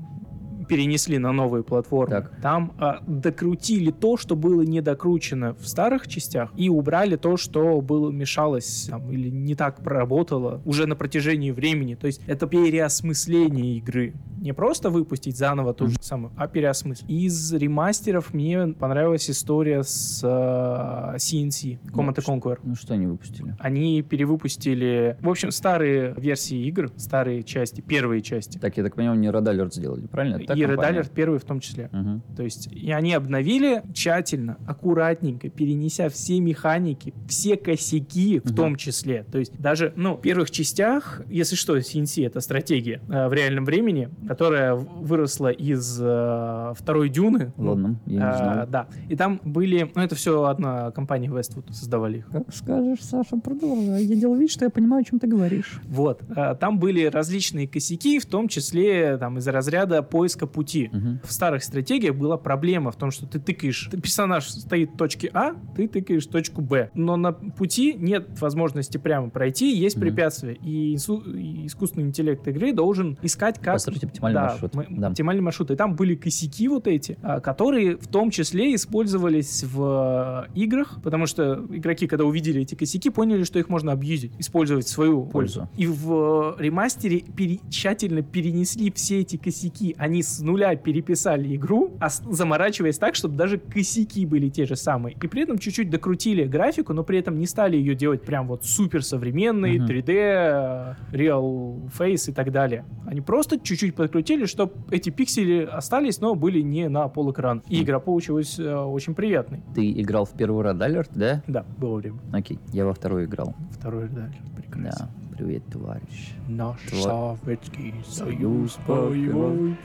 [0.64, 2.10] перенесли на новые платформы.
[2.10, 2.40] Так.
[2.40, 7.80] Там а, докрутили то, что было не докручено в старых частях, и убрали то, что
[7.80, 11.94] было мешалось там, или не так проработало уже на протяжении времени.
[11.94, 14.14] То есть это переосмысление игры.
[14.38, 17.08] Не просто выпустить заново ту же самую, а переосмыслить.
[17.08, 22.58] Из ремастеров мне понравилась история с а, CNC, Command and Conquer.
[22.62, 23.56] Ну, что они выпустили?
[23.58, 28.58] Они перевыпустили, в общем, старые версии игр, старые части, первые части.
[28.58, 30.36] Так, я так понимаю, не Alert сделали, правильно?
[30.36, 30.94] Это та и Red?
[31.02, 31.88] Alert первый в том числе.
[31.92, 32.22] Мгм.
[32.36, 38.54] То есть, и они обновили тщательно, аккуратненько, перенеся все механики, все косяки в Мгм.
[38.56, 39.24] том числе.
[39.30, 43.64] То есть, даже, ну, в первых частях, если что, CNC— это стратегия э, в реальном
[43.64, 47.52] времени, которая в- выросла из э, второй Дюны.
[47.56, 48.66] Ладно, я не э, знал.
[48.68, 48.86] да.
[49.08, 49.90] И там были...
[49.94, 52.28] Ну, это все одна компания Westwood создавали их.
[52.28, 54.04] Как скажешь, Саша, продолжай.
[54.04, 55.80] Я делал вид, что я понимаю, о чем ты говоришь.
[55.86, 56.22] Вот.
[56.36, 60.90] э, Там были различные косяки, в том числе там, из разряда поиска пути.
[60.92, 61.20] Мгм.
[61.24, 65.30] В старых стратегиях была проблема в том, что ты тыкаешь, ты- персонаж стоит в точке
[65.32, 66.90] А, ты тыкаешь точку Б.
[66.94, 70.02] Но на пути нет возможности прямо пройти, есть Мгм.
[70.06, 70.54] препятствия.
[70.54, 73.74] И, и искусственный интеллект игры должен искать, как...
[73.74, 74.74] Построить оптимальный Да, маршрут.
[74.76, 75.06] м- Да.
[75.08, 75.70] оптимальный маршрут.
[75.70, 81.00] И там были косяки вот эти, а, которые в том числе использовались в э, играх,
[81.02, 85.24] потому что игроки, когда увидели эти косяки, поняли, что их можно абьюзить, использовать в свою
[85.26, 85.34] пользу.
[85.44, 85.68] Пользу.
[85.76, 89.94] И в э, ремастере пере- тщательно перенесли все эти косяки.
[89.98, 95.16] Они с нуля переписали игру, а заморачиваясь так, чтобы даже косяки были те же самые.
[95.22, 98.64] И при этом чуть-чуть докрутили графику, но при этом не стали ее делать прям вот
[98.64, 99.86] супер современной, Мгм.
[99.86, 102.84] 3D, э, Real Face и так далее.
[103.06, 107.62] Они просто чуть-чуть подкрутили, чтобы эти пиксели остались, но были не на полэкран.
[107.68, 109.62] И игра получилась э, очень приятной.
[109.74, 111.42] Ты играл в первый Red Alert, да?
[111.46, 112.18] Да, было время.
[112.32, 113.54] Окей, я во второй играл.
[113.70, 115.08] Второй да, прекрасно.
[115.22, 116.32] Да, привет, товарищ.
[116.48, 119.76] Наш Тва- Советский Союз боевой,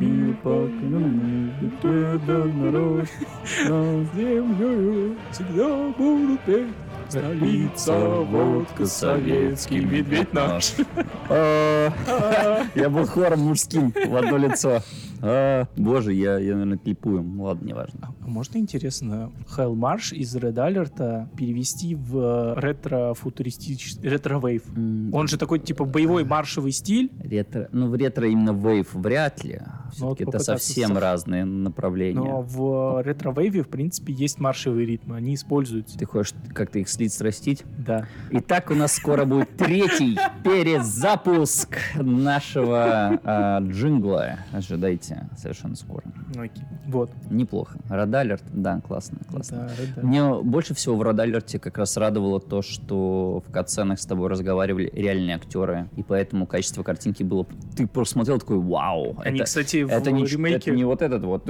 [0.00, 3.06] Мир поклонный, деда народ,
[3.68, 6.66] над землею всегда будут петь.
[7.08, 10.74] Столица, водка, советский медведь наш.
[11.28, 14.80] А, Я был хором мужским в одно лицо.
[15.22, 17.24] А, Боже, я, я, наверное, клипую.
[17.40, 18.14] Ладно, неважно.
[18.20, 24.62] А можно, интересно, Hell March из Red Alert перевести в ретро-футуристический, retrowave?
[24.76, 27.10] М, Он же такой, типа, боевой маршевый стиль.
[27.20, 29.60] Ретро, ну, в ретро именно wave вряд ли.
[29.64, 32.20] Ну, вот Все-таки это попытаться совсем со- разные направления.
[32.20, 35.16] Но в ретро-вейве, в принципе, есть маршевые ритмы.
[35.16, 35.96] Они используются.
[35.98, 37.64] Ты хочешь как-то их слить, срастить?
[37.78, 38.06] Да.
[38.30, 44.38] Итак, у нас скоро будет третий перезапуск нашего а, джингла.
[44.52, 45.05] Ожидайте
[45.36, 46.02] совершенно скоро.
[46.34, 46.64] Ну, окей.
[46.86, 47.10] Вот.
[47.30, 47.78] Неплохо.
[47.88, 49.68] Радалерт, да, классно, классно.
[49.96, 50.02] Да.
[50.02, 54.90] Мне больше всего в Радалерте как раз радовало то, что в катсценах с тобой разговаривали
[54.94, 57.46] реальные актеры, и поэтому качество картинки было...
[57.76, 60.56] Ты просто смотрел такой, вау, Они, это, кстати, в это, не, ремейке...
[60.56, 61.44] это не вот этот вот.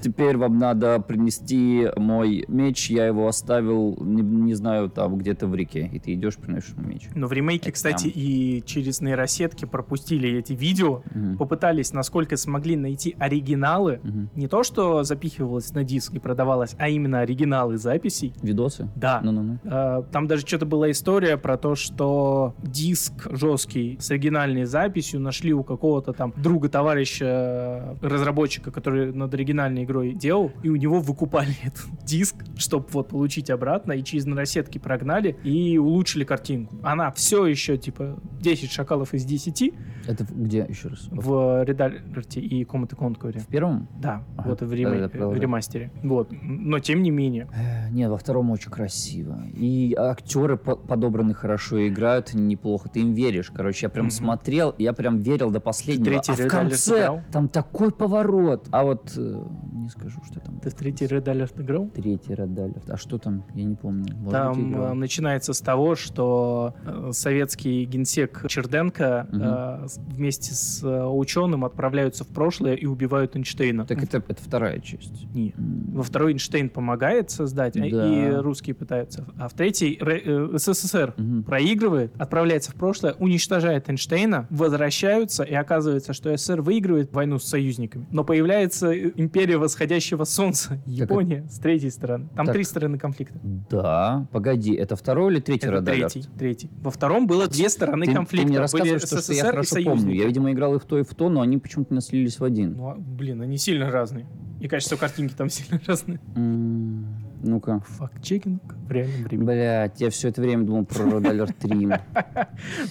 [0.00, 5.54] Теперь вам надо принести мой меч, я его оставил, не, не знаю, там где-то в
[5.54, 7.08] реке, и ты идешь, приносишь меч.
[7.14, 11.36] Но в ремейке, Это кстати, прям- и через нейросетки пропустили эти видео, Мгм.
[11.38, 14.00] попытались, насколько смогли, найти оригиналы.
[14.02, 14.30] Мгм.
[14.36, 18.32] Не то, что запихивалось на диск и продавалось, а именно оригиналы записей.
[18.42, 18.88] Видосы?
[18.96, 19.20] Да.
[19.22, 19.58] Ну-ну-ну.
[19.64, 25.52] Э, Там даже что-то была история про то, что диск жесткий с оригинальной записью нашли
[25.52, 31.54] у какого-то там друга, товарища, разработчика, который над оригинальной игрой делал, и у него выкупали
[31.64, 36.76] этот диск, чтобы вот получить обратно, и через нейросетки прогнали и улучшили картинку.
[36.82, 39.72] Она все еще, типа, 10 шакалов из 10,
[40.06, 41.08] Это где еще раз?
[41.10, 43.38] в Alert и And Conquer.
[43.38, 43.88] В первом?
[44.00, 45.28] Да, Ага, вот в, ремей- правда.
[45.28, 45.90] в ремастере.
[46.02, 46.28] Вот.
[46.42, 47.48] Но тем не менее.
[47.54, 49.38] Э, Не, во втором очень красиво.
[49.54, 52.88] И актеры по- подобраны хорошо, играют неплохо.
[52.88, 53.50] Ты им веришь.
[53.54, 54.10] Короче, я прям Мгм.
[54.12, 56.04] смотрел, я прям верил до последнего.
[56.06, 57.20] третий а в конце играл?
[57.32, 58.68] там такой поворот.
[58.70, 60.58] А вот э, не скажу, что там.
[60.60, 61.88] Ты в третий Red Alert играл?
[61.88, 62.90] Третий Red Alert.
[62.90, 63.44] А что там?
[63.54, 64.14] Я не помню.
[64.16, 64.90] Может быть, Там играл.
[64.90, 69.42] э, начинается с того, что э, советский генсек Черденко Мгм.
[69.42, 73.86] э, вместе с ученым отправляются в прошлое и убивают Эйнштейна.
[73.86, 75.26] Так это, это вторая часть.
[75.34, 75.54] Не.
[75.56, 78.06] Во второй Эйнштейн помогает создать, а- Да.
[78.08, 79.26] и русские пытаются.
[79.38, 81.44] А в третий Ре- э, СССР мгм.
[81.44, 88.06] проигрывает, отправляется в прошлое, уничтожает Эйнштейна, возвращаются, и оказывается, что СССР выигрывает войну с союзниками.
[88.10, 92.28] Но появляется э, империя восходящего солнца, Япония, с третьей стороны.
[92.36, 92.54] Там Так.
[92.54, 93.38] три стороны конфликта.
[93.70, 96.70] Да, погоди, это второй или третий Это третий, третий.
[96.82, 98.46] Во втором было две стороны Ты, ты конфликта.
[98.46, 100.14] мне Были рассказываешь, что, что я хорошо помню.
[100.14, 102.44] Я, видимо, играл и в то, и в то, но они почему-то не слились в
[102.44, 102.55] один.
[102.64, 104.26] Ну, а, блин, они сильно разные.
[104.60, 106.20] И качество картинки там сильно разное.
[106.34, 107.80] М, Ну-ка.
[107.86, 109.44] Факт-чекинг в реальном времени.
[109.44, 111.88] Блять, я все это время думал про 3.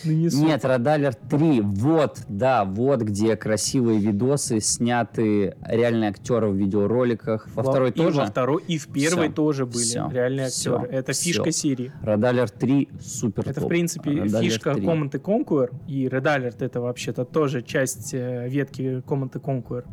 [0.04, 0.44] Ну, не суть.
[0.44, 7.48] Нет, Red Alert 3, вот, да, вот где красивые видосы, сняты реальные актеры в видеороликах.
[7.56, 8.20] Во второй тоже?
[8.20, 10.88] Во второй, и в первой тоже были реальные актеры.
[10.88, 11.92] Это фишка серии.
[12.04, 14.86] Alert 3 супер Это, в принципе, фишка 3.
[14.86, 19.84] And Conquer, и Red Alert это вообще-то тоже часть э, ветки and Conquer.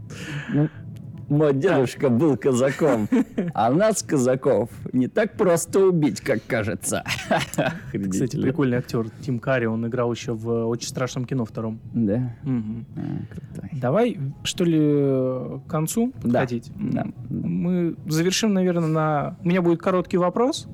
[1.33, 3.09] Мой дедушка был казаком,
[3.55, 7.05] а нас, казаков, не так просто убить, как кажется.
[8.11, 11.80] Кстати, прикольный актер Тим Карри, он играл еще в «Очень страшном кино» втором.
[11.95, 12.37] Да?
[12.45, 13.70] А, крутой.
[13.72, 16.70] Давай, что ли, к концу подходить?
[16.76, 17.11] да, да.
[17.30, 19.37] Мы завершим, наверное, на...
[19.43, 20.68] У меня будет короткий вопрос.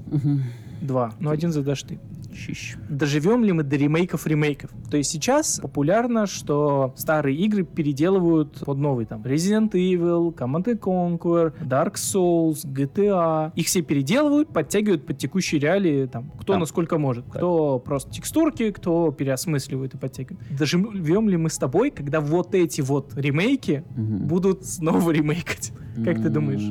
[0.81, 1.12] Два.
[1.20, 1.99] Но один задашь ты.
[2.35, 2.76] Щищ.
[2.89, 4.70] Доживем ли мы до ремейков ремейков?
[4.91, 10.79] То есть сейчас популярно, что старые игры переделывают под новый там Resident Evil, Command and
[10.79, 13.51] Conquer, Dark Souls, GTA.
[13.57, 16.61] Их все переделывают, подтягивают под текущие реалии, там, кто Да.
[16.61, 17.24] насколько может.
[17.29, 20.41] Кто просто текстурки, кто переосмысливает и подтягивает.
[20.57, 24.29] Доживем ли мы с тобой, когда вот эти вот ремейки Мгм.
[24.29, 25.72] будут снова ремейкать?
[26.05, 26.62] Как ты думаешь?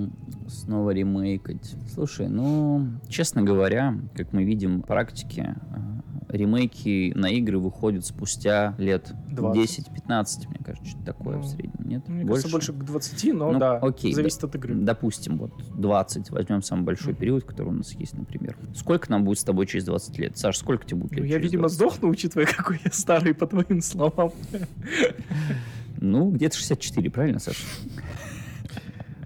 [0.67, 1.75] Снова ремейкать.
[1.93, 8.75] Слушай, ну, честно говоря, как мы видим в практике, э, ремейки на игры выходят спустя
[8.77, 9.87] лет 20.
[9.87, 12.09] 10-15, мне кажется, что-то такое Ну, в среднем, нет?
[12.09, 14.75] Мне кажется, больше к 20, но Ну, да, окей, зависит от игры.
[14.75, 17.19] Допустим, вот 20, возьмем самый большой Мгм.
[17.21, 18.57] период, который у нас есть, например.
[18.75, 20.37] Сколько нам будет с тобой через 20 лет?
[20.37, 21.75] Саш, сколько тебе будет Ну, лет я, через видимо, 20?
[21.77, 24.31] сдохну, учитывая, какой я старый, по твоим словам.
[26.01, 27.63] Ну, где-то 64, правильно, Саша?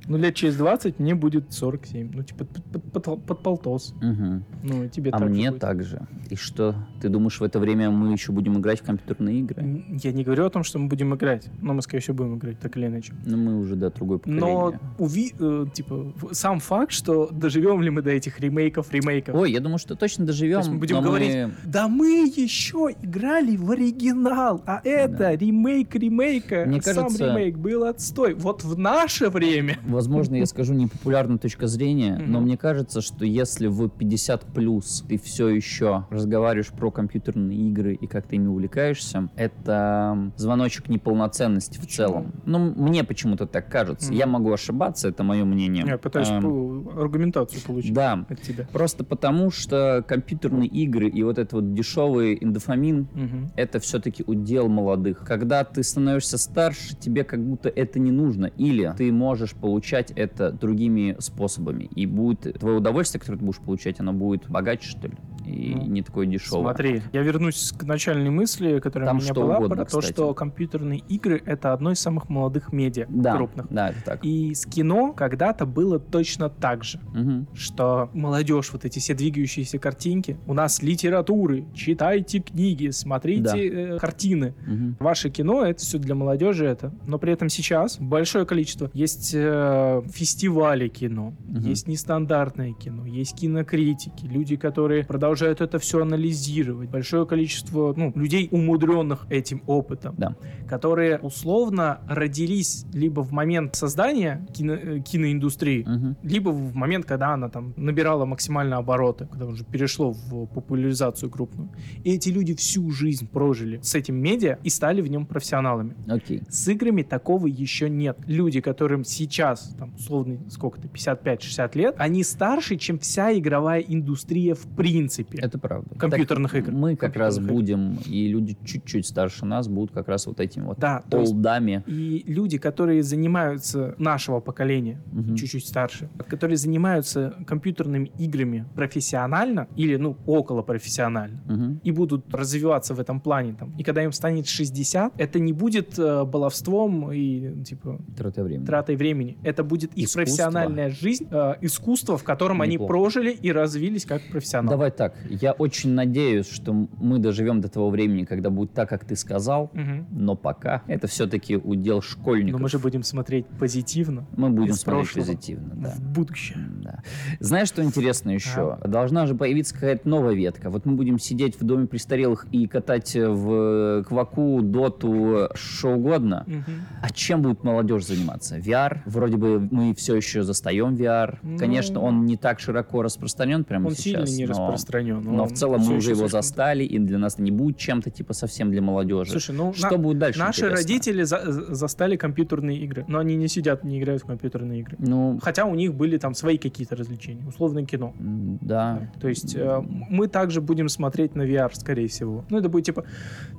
[0.07, 2.11] Ну, лет через 20 мне будет 47.
[2.13, 3.93] Ну, типа, под, под- под- под полтос.
[4.01, 4.43] Мгм.
[4.63, 5.61] Ну, и тебе А так же мне будет.
[5.61, 6.01] так же.
[6.29, 9.85] И что, ты думаешь, в это время мы еще будем играть в компьютерные игры?
[10.03, 11.47] Я не говорю о том, что мы будем играть.
[11.61, 13.13] Но мы, скорее всего, будем играть, так или иначе.
[13.25, 14.41] Ну, мы уже, да, другое поколение.
[14.45, 15.33] Но уви...
[15.39, 19.35] э, типа, сам факт, что доживем ли мы до этих ремейков, ремейков.
[19.35, 20.61] Ой, я думаю, что точно доживем.
[20.63, 25.35] То мы будем говорить, Да мы еще играли в оригинал, а это Да.
[25.35, 26.65] ремейк ремейка.
[26.65, 28.33] Мне а Сам кажется- ремейк был отстой.
[28.33, 29.77] Вот в наше время.
[29.91, 35.17] Возможно, я скажу непопулярную точку зрения, но мне кажется, что если в 50 плюс ты
[35.17, 41.87] все еще разговариваешь про компьютерные игры и как ты ими увлекаешься, это звоночек неполноценности в
[41.87, 42.31] целом.
[42.45, 44.13] Ну, мне почему-то так кажется.
[44.13, 45.83] Я могу ошибаться, это мое мнение.
[45.85, 48.67] Я пытаюсь Эм, аргументацию получить Да, от тебя.
[48.71, 53.07] просто потому что компьютерные игры и вот этот вот дешевый индофамин,
[53.55, 55.23] это все-таки удел молодых.
[55.25, 58.45] Когда ты становишься старше, тебе как будто это не нужно.
[58.57, 61.89] Или ты можешь получать это другими способами.
[61.95, 65.15] И будет твое удовольствие, которое ты будешь получать, оно будет богаче, что ли.
[65.45, 66.61] И Ну, не такое дешевое.
[66.63, 70.13] Смотри, я вернусь к начальной мысли, которая Там у меня была, угодно, про то, кстати.
[70.13, 73.67] что компьютерные игры— это одно из самых молодых медиа Да, крупных.
[73.69, 74.25] да, это так.
[74.25, 76.99] И с кино когда-то было точно так же.
[77.13, 77.47] Мгм.
[77.53, 84.53] что молодежь, вот эти все двигающиеся картинки, у нас литературы, читайте книги, смотрите э, картины.
[84.65, 84.97] Мгм.
[84.99, 90.01] Ваше кино это все для молодежи это, но при этом сейчас большое количество есть э,
[90.13, 91.61] фестивали кино, Мгм.
[91.69, 98.47] есть нестандартное кино, есть кинокритики, люди, которые продолжают это все анализировать, большое количество ну, людей
[98.51, 100.35] умудренных этим опытом, Да.
[100.67, 106.17] которые условно родились либо в момент создания кино- э, киноиндустрии, Мгм.
[106.23, 111.69] либо в момент, когда она там набирала максимально обороты, когда уже перешло в популяризацию крупную.
[112.03, 115.95] И эти люди всю жизнь прожили с этим медиа и стали в нем профессионалами.
[116.07, 116.41] Окей.
[116.49, 118.17] С играми такого еще нет.
[118.27, 124.65] Люди, которым сейчас, там, условно, сколько-то, 55-60 лет, они старше, чем вся игровая индустрия в
[124.75, 125.20] принципе.
[125.23, 125.47] Принципе.
[125.47, 125.95] Это правда.
[125.97, 126.71] Компьютерных Так игр.
[126.71, 127.47] Мы как раз игр.
[127.47, 131.83] будем, и люди чуть-чуть старше нас будут как раз вот этими вот Да, олдами.
[131.87, 135.35] И люди, которые занимаются нашего поколения, Мгм.
[135.35, 141.81] чуть-чуть старше, которые занимаются компьютерными играми профессионально или, ну, около профессионально, Мгм.
[141.83, 143.73] и будут развиваться в этом плане там.
[143.77, 148.65] И когда им станет 60, это не будет э, баловством и типа Трата времени.
[148.65, 149.37] тратой времени.
[149.43, 150.19] Это будет их Искусство.
[150.21, 152.91] профессиональная жизнь, э, искусство, в котором они Неплохо.
[152.91, 154.69] прожили и развились как профессионалы.
[154.71, 159.05] Давай так, я очень надеюсь, что мы доживем до того времени, когда будет так, как
[159.05, 160.07] ты сказал, Мгм.
[160.11, 162.61] но пока это все-таки удел Но школьников.
[162.61, 165.89] мы же будем смотреть позитивно Мы будем смотреть прошлого позитивно, да.
[165.95, 166.57] в будущее.
[166.83, 167.03] Да.
[167.39, 168.77] Знаешь, что интересно еще?
[168.85, 170.69] Должна же появиться какая-то новая ветка.
[170.69, 176.43] Вот мы будем сидеть в доме престарелых и катать в Кваку, Доту, что угодно.
[176.47, 176.63] Мгм.
[177.01, 178.57] А чем будет молодежь заниматься?
[178.57, 178.99] VR?
[179.05, 181.37] Вроде бы мы все еще застаем VR.
[181.41, 184.29] Ну, Конечно, он не так широко распространен прямо Он сейчас.
[184.29, 185.00] сильно не но, распространен.
[185.01, 187.77] Но он в целом мы уже его слишком- застали, и для нас это не будет
[187.77, 189.31] чем-то типа совсем для молодежи.
[189.31, 190.39] Слушай, ну что на- будет дальше?
[190.39, 190.77] наши интересно?
[190.77, 194.97] родители за- за- застали компьютерные игры, но они не сидят, не играют в компьютерные игры.
[194.99, 198.13] Ну, Хотя у них были там свои какие-то развлечения, условное кино.
[198.61, 199.09] да.
[199.19, 202.45] То есть э, мы также будем смотреть на VR, скорее всего.
[202.49, 203.03] Ну, это будет типа,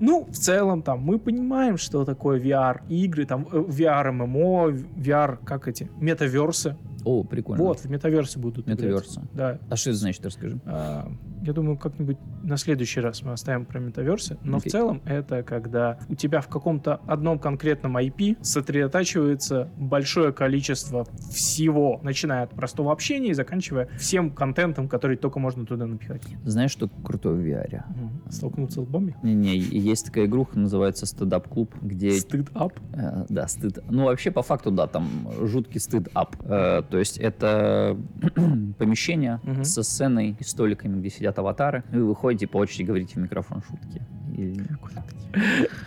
[0.01, 5.39] ну, в целом, там, мы понимаем, что такое VR, игры, там, э, VR ММО, VR,
[5.45, 6.77] как эти, метаверсы.
[7.05, 7.63] О, прикольно.
[7.65, 8.79] Вот, в метаверсы будут играть.
[8.81, 9.21] Метаверсы.
[9.33, 9.59] Да.
[9.69, 10.61] А что это значит, расскажи.
[10.67, 11.11] А,
[11.43, 14.39] Я думаю, как-нибудь на следующий раз мы оставим про метаверсы.
[14.45, 14.69] Но Окей.
[14.69, 22.01] в целом это когда у тебя в каком-то одном конкретном IP сосредотачивается большое количество всего,
[22.03, 26.23] начиная от простого общения и заканчивая всем контентом, который только можно туда напихать.
[26.45, 27.83] Знаешь, что крутое в VR?
[27.89, 28.23] Мгм.
[28.31, 29.17] Столкнуться лбами?
[29.23, 32.75] Не-не, есть такая игруха, называется стендап клуб, где Стыд ап.
[32.95, 33.79] Э, Да, стыд.
[33.91, 35.07] Ну, вообще, по факту, да, там
[35.43, 36.37] жуткий стыд ап.
[36.45, 37.97] Э, То есть это
[38.79, 41.85] помещение со сценой и столиками, где сидят аватары.
[41.91, 44.03] И вы выходите по очереди говорите в микрофон шутки.
[44.37, 44.61] И,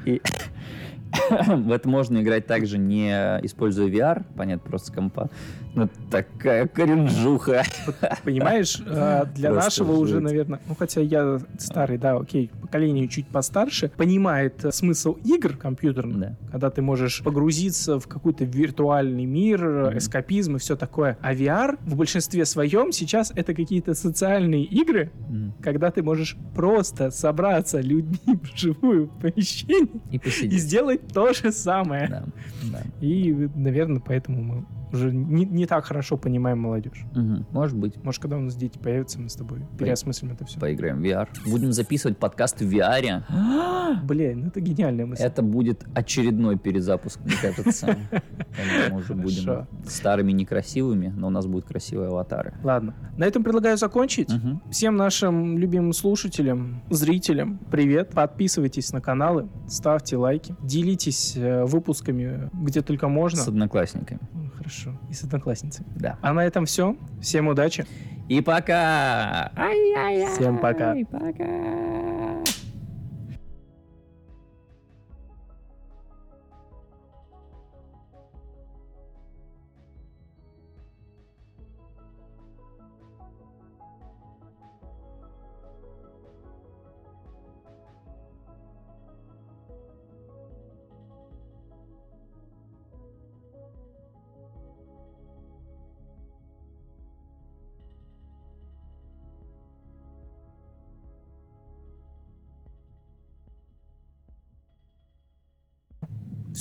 [0.10, 0.22] и
[1.48, 3.10] в это можно играть также не
[3.44, 5.30] используя VR, понятно, просто компа.
[5.74, 7.64] Но такая кринжуха.
[8.24, 10.24] Понимаешь, э, для Просто нашего уже, жуть.
[10.24, 16.18] наверное, ну хотя я старый, да, окей, поколение чуть постарше, понимает э, смысл игр компьютерных,
[16.18, 16.36] Да.
[16.52, 21.18] когда ты можешь погрузиться в какой-то виртуальный мир, эскапизм и все такое.
[21.22, 25.12] А VR в большинстве своем сейчас это какие-то социальные игры,
[25.62, 28.18] когда ты можешь просто собраться людьми
[28.54, 32.08] вживую в помещении И и сделать то же самое.
[32.08, 32.24] Да,
[32.72, 32.84] да.
[33.02, 37.06] И, наверное, поэтому мы уже не, не так хорошо понимаем молодежь.
[37.14, 37.46] Мгм.
[37.52, 38.04] Может быть.
[38.04, 40.60] Может, когда у нас дети появятся, мы с тобой переосмыслим это все.
[40.60, 41.28] Поиграем в VR.
[41.46, 43.24] Будем записывать подкаст в VR.
[44.04, 45.24] Блин, ну это гениальная мысль.
[45.24, 47.98] Это будет очередной перезапуск, мне кажется.
[48.90, 49.68] Мы уже будем Хорошо.
[49.88, 52.54] старыми некрасивыми, но у нас будут красивые аватары.
[52.64, 54.30] Ладно, на этом предлагаю закончить.
[54.72, 58.12] Всем нашим любимым слушателям, зрителям, привет.
[58.12, 63.40] Подписывайтесь на каналы, ставьте лайки, делитесь э, выпусками где только можно.
[63.40, 64.20] С одноклассниками.
[64.34, 64.52] М,
[64.86, 65.00] Хорошо.
[65.10, 65.88] И с одноклассницами.
[65.96, 66.18] Да.
[66.22, 66.96] А на этом все.
[67.22, 67.86] Всем удачи.
[68.30, 69.52] И пока!
[70.34, 70.96] Всем пока.
[71.12, 72.55] Пока!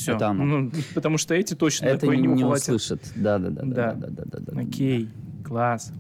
[0.05, 0.17] Все.
[0.17, 0.45] Это оно.
[0.45, 2.69] Ну, потому что эти точно Это такое не, не не ухватят.
[2.69, 3.01] услышат.
[3.15, 3.93] Да, да, да, Да.
[3.95, 4.61] да, да, да, да, да.
[4.61, 5.09] Окей,
[5.45, 5.93] класс.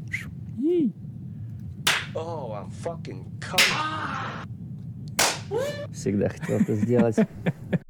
[2.14, 4.44] Oh, I'm fucking coming.
[5.92, 7.16] Всегда хотел это сделать.